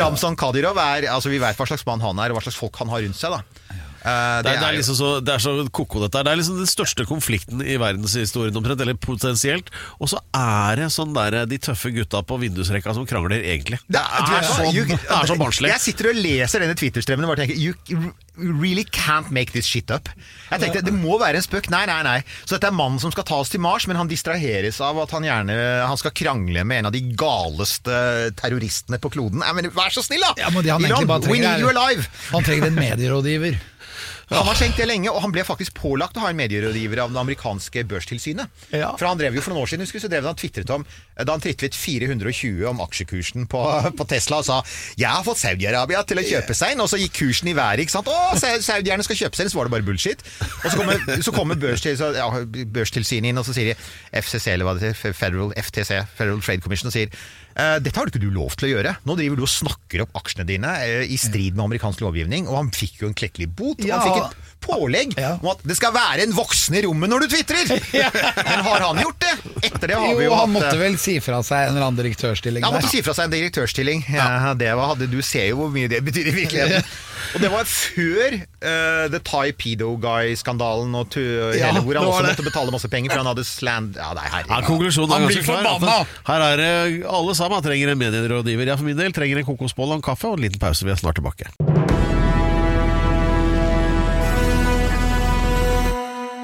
[0.00, 2.78] Ramzan Kadyrov er altså, Vi vet hva slags mann han er, og hva slags folk
[2.82, 3.38] han har rundt seg.
[3.38, 6.26] da Eh, Det er, det, er liksom så, det er så koko dette her.
[6.26, 9.70] Det er liksom den største konflikten i verdenshistorien omtrent, eller potensielt.
[10.02, 13.78] Og så er det sånn der de tøffe gutta på vindusrekka som krangler, egentlig.
[13.86, 15.70] Det er, er så, you- det er så barnslig.
[15.72, 18.12] Jeg sitter og leser denne Twitter-strømmen og bare tenker You
[18.62, 20.08] really can't make this shit up.
[20.50, 21.68] Jeg tenkte, Det må være en spøk.
[21.70, 22.18] Nei, nei, nei.
[22.46, 25.12] Så dette er mannen som skal ta oss til Mars, men han distraheres av at
[25.14, 29.42] han gjerne han skal krangle med en av de galeste terroristene på kloden.
[29.44, 30.32] Nei, men Vær så snill, da!
[30.40, 32.08] Ja, men det han Iran, bare we need you alive!
[32.32, 33.60] Han trenger en medierådgiver.
[34.30, 37.12] Han har tenkt det lenge, og han ble faktisk pålagt å ha en medierådgiver av
[37.12, 38.62] det amerikanske børstilsynet.
[38.70, 38.92] Ja.
[38.98, 41.34] For han drev jo for noen år siden, husker så drev han tvitret om Da
[41.34, 43.60] han tvitret 420 om aksjekursen på,
[43.98, 44.62] på Tesla og sa
[44.96, 47.84] 'Jeg har fått Saudi-Arabia til å kjøpe seg inn', og så gikk kursen i været.
[47.84, 48.08] ikke sant?
[48.08, 50.24] 'Å, saudierne skal kjøpe seg inn', så var det bare bullshit.
[50.64, 52.28] Og så kommer, så kommer børstil, ja,
[52.72, 53.76] børstilsynet inn, og så sier de
[54.22, 58.06] FCC, eller hva det heter, Federal, FTC, Federal Trade Commission, og sier «Eh, dette har
[58.08, 58.94] du ikke du lov til å gjøre.
[59.08, 62.48] Nå driver du og snakker opp aksjene dine eh, i strid med amerikansk lovgivning.
[62.48, 63.78] Og han fikk jo en klekkelig bot.
[63.82, 64.00] og Ja.
[64.00, 65.32] Han fikk et pålegg Ja.
[65.42, 67.72] om at det skal være en voksen i rommet når du tvitrer!
[68.46, 69.32] Men har han gjort det?
[69.66, 71.74] Etter det har vi Jo, jo han hatt måtte eh, vel si fra seg en
[71.74, 74.04] eller annen direktørstilling han måtte si fra seg en direktørstilling.
[74.14, 76.86] Ja, det var, hadde, du ser jo hvor mye det betyr i virkeligheten.
[77.34, 82.32] Og det var før uh, The Thai Pedo Guy-skandalen, Ja, hele, hvor han også det.
[82.32, 83.96] måtte betale masse penger, for han hadde sland...
[83.96, 86.10] Ja, nei, Ja, konklusjonen er ganske klar.
[86.28, 86.70] Her er det
[87.06, 88.66] alle sammen trenger en medierådgiver.
[88.66, 90.84] Jeg for min del trenger en kokosbolle og en kaffe og en liten pause.
[90.84, 92.31] Vi er snart tilbake.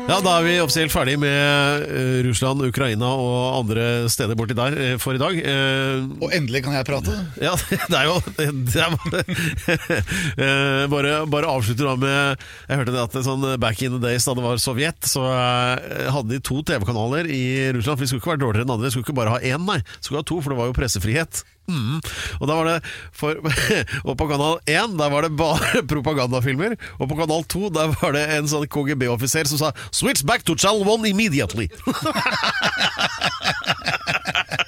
[0.09, 4.77] Ja, Da er vi offisielt ferdig med eh, Russland, Ukraina og andre steder borti der
[4.81, 5.37] eh, for i dag.
[5.37, 7.13] Eh, Og endelig kan jeg prate.
[7.45, 7.53] ja,
[7.93, 8.49] det er jo det
[8.81, 8.97] er,
[10.39, 12.41] Eh, bare, bare avslutter da med
[12.71, 16.09] Jeg hørte det at sånn back in the days da det var Sovjet, så eh,
[16.15, 17.43] hadde de to TV-kanaler i
[17.77, 17.99] Russland.
[18.01, 18.89] For de skulle ikke være dårligere enn andre.
[18.89, 19.81] De skulle ikke bare ha én, nei.
[19.85, 21.45] De skulle ha to, for det var jo pressefrihet.
[21.69, 22.01] Mm.
[22.41, 22.77] Og da var det
[23.12, 23.37] for,
[24.09, 26.77] Og på kanal 1 der var det bare propagandafilmer.
[26.99, 30.57] Og på kanal 2 der var det en sånn KGB-offiser som sa 'Switch back to
[30.57, 31.69] channel 1 immediately'.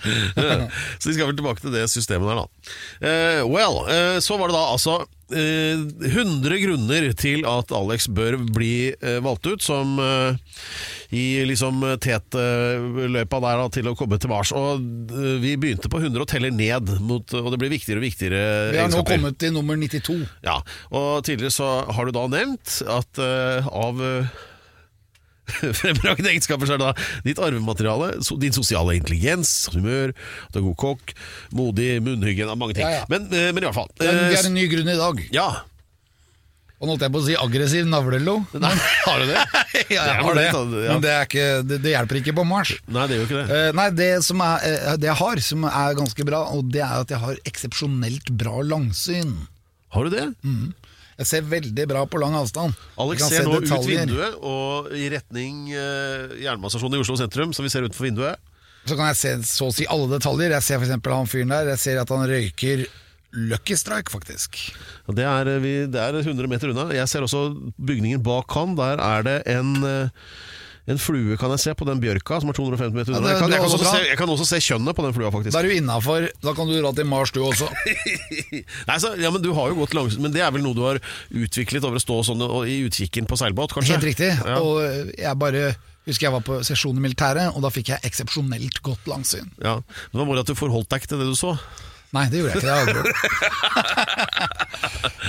[0.00, 2.74] så vi skal vel tilbake til det systemet der, da.
[3.00, 5.00] Uh, well, uh, så var det da altså
[5.34, 5.78] eh,
[6.10, 10.56] 100 grunner til at Alex bør bli eh, valgt ut som eh,
[11.16, 14.52] i liksom tetløypa der da, til å komme til Mars.
[14.56, 14.82] Og
[15.14, 18.44] eh, vi begynte på 100 og teller ned, mot, og det blir viktigere og viktigere
[18.74, 20.20] Vi har nå kommet til nummer 92.
[20.46, 20.60] Ja,
[20.90, 24.06] og tidligere så har du da nevnt at eh, av
[25.80, 30.14] fremragende egenskaper er det da ditt arvemateriale, din sosiale intelligens, humør,
[30.46, 31.14] at du er god kokk,
[31.56, 32.86] modig, munnhyggen, mange ting.
[32.86, 33.08] Ja, ja.
[33.12, 33.90] Men, eh, men i hvert fall.
[34.00, 35.26] Men eh, vi har en ny grunn i dag.
[35.34, 35.48] ja,
[36.80, 38.38] Og nå holdt jeg på å si aggressiv navlelo.
[38.62, 38.70] Nei,
[39.04, 39.42] har du det?
[39.90, 40.44] Ja, er jeg har det.
[40.46, 40.92] ja.
[40.94, 42.70] Men det, er ikke, det, det hjelper ikke på Mars.
[42.88, 43.56] Nei, det gjør ikke det.
[43.58, 46.80] Eh, nei, det, som er, eh, det jeg har, som er ganske bra, og det
[46.86, 49.34] er at jeg har eksepsjonelt bra langsyn.
[49.92, 50.24] Har du det?
[51.20, 52.76] Jeg ser veldig bra på lang avstand.
[53.00, 57.66] Alex ser se nå ut vinduet og i retning uh, jernbanestasjonen i Oslo sentrum, som
[57.66, 58.40] vi ser utenfor vinduet.
[58.88, 60.54] Så kan jeg se så å si alle detaljer.
[60.56, 60.96] Jeg ser f.eks.
[60.96, 61.68] han fyren der.
[61.74, 62.86] Jeg ser at han røyker
[63.36, 64.56] Lucky Strike, faktisk.
[65.12, 66.88] Det er, eh, vi, det er 100 meter unna.
[66.94, 68.74] Jeg ser også bygningen bak han.
[68.80, 70.08] Der er det en, eh,
[70.90, 73.20] en flue, kan jeg se, på den bjørka som er 250 meter unna.
[73.22, 75.30] Ja, jeg, kan, jeg, kan også se, jeg kan også se kjønnet på den flua,
[75.34, 75.54] faktisk.
[75.54, 76.26] Da er du innafor.
[76.42, 77.68] Da kan du dra til Mars, du også.
[78.88, 80.82] Nei, så, ja, men Du har jo gått langsomt men det er vel noe du
[80.84, 80.98] har
[81.30, 83.96] utviklet over å stå sånn og, i utkikken på seilbåt, kanskje?
[83.96, 84.32] Helt riktig.
[84.36, 84.58] Ja.
[84.60, 85.70] Og jeg bare
[86.08, 89.52] husker jeg var på sesjon i militæret, og da fikk jeg eksepsjonelt godt langsyn.
[89.62, 89.78] Ja.
[89.80, 91.54] Men det var bare at du forholdt deg ikke til det du så.
[92.10, 93.02] Nei, det gjorde jeg ikke.
[93.06, 94.56] Det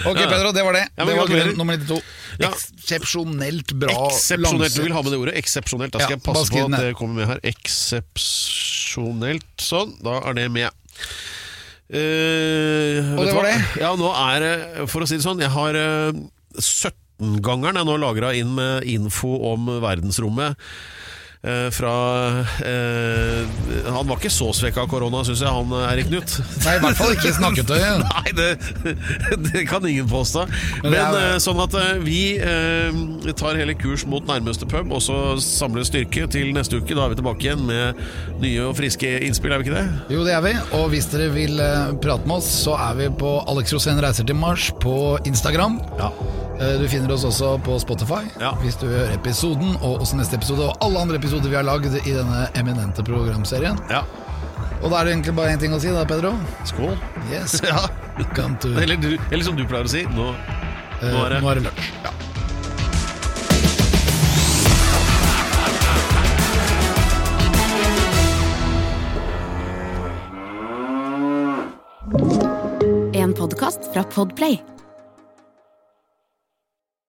[0.08, 0.84] Ok, Pedro, det var det.
[0.96, 1.48] Ja, men det var gratulerer.
[1.52, 2.02] grunn nummer 92.
[2.42, 2.50] Ja.
[2.52, 4.76] Eksepsjonelt bra Eksepsjonelt.
[4.76, 5.36] Du vil ha med det ordet?
[5.42, 5.92] Eksepsjonelt.
[5.94, 6.86] Da skal Ja, jeg passe skriv på at ned.
[6.88, 7.40] det kommer med her.
[7.52, 9.50] Eksepsjonelt.
[9.62, 10.70] Sånn, da er det med.
[11.92, 13.52] Eh, vet det du var hva?
[13.52, 13.82] det.
[13.84, 14.54] Ja, nå er det,
[14.92, 16.12] for å si det sånn, jeg har eh,
[16.56, 20.56] 17-gangeren jeg nå lagra inn med info om verdensrommet.
[21.44, 21.94] Eh, fra
[22.66, 23.48] eh,
[23.96, 26.36] Han var ikke så svekka av korona, syns jeg, han eh, Erik Knut.
[26.66, 28.04] Nei, i hvert fall ikke snakketøyet.
[28.16, 28.50] Nei, det,
[29.48, 30.46] det kan ingen påstå.
[30.84, 32.22] Men, Men sånn at vi
[33.38, 36.96] tar hele kurs mot nærmeste pub, og så samler styrke til neste uke.
[36.98, 38.02] Da er vi tilbake igjen med
[38.44, 40.16] nye og friske innspill, er vi ikke det?
[40.16, 40.54] Jo, det er vi.
[40.78, 41.58] Og hvis dere vil
[42.04, 44.96] prate med oss, så er vi på Alex Rosén reiser til Mars på
[45.30, 45.80] Instagram.
[46.02, 46.12] Ja.
[46.78, 48.52] Du finner oss også på Spotify Ja.
[48.62, 51.86] hvis du hører episoden, og også neste episode, og alle andre episoder vi har lagd
[52.06, 53.80] i denne eminente programserien.
[53.90, 54.04] ja.
[54.82, 56.32] Og da er det egentlig bare én ting å si, da, Pedro.
[56.66, 56.96] Skål.
[57.30, 57.86] Yes, Ja.
[58.60, 60.34] to Eller, du, eller som du pleier å si, nå,
[61.02, 61.92] Eh, nå er det Nå er det lunsj.
[73.14, 74.64] En podkast fra Podplay.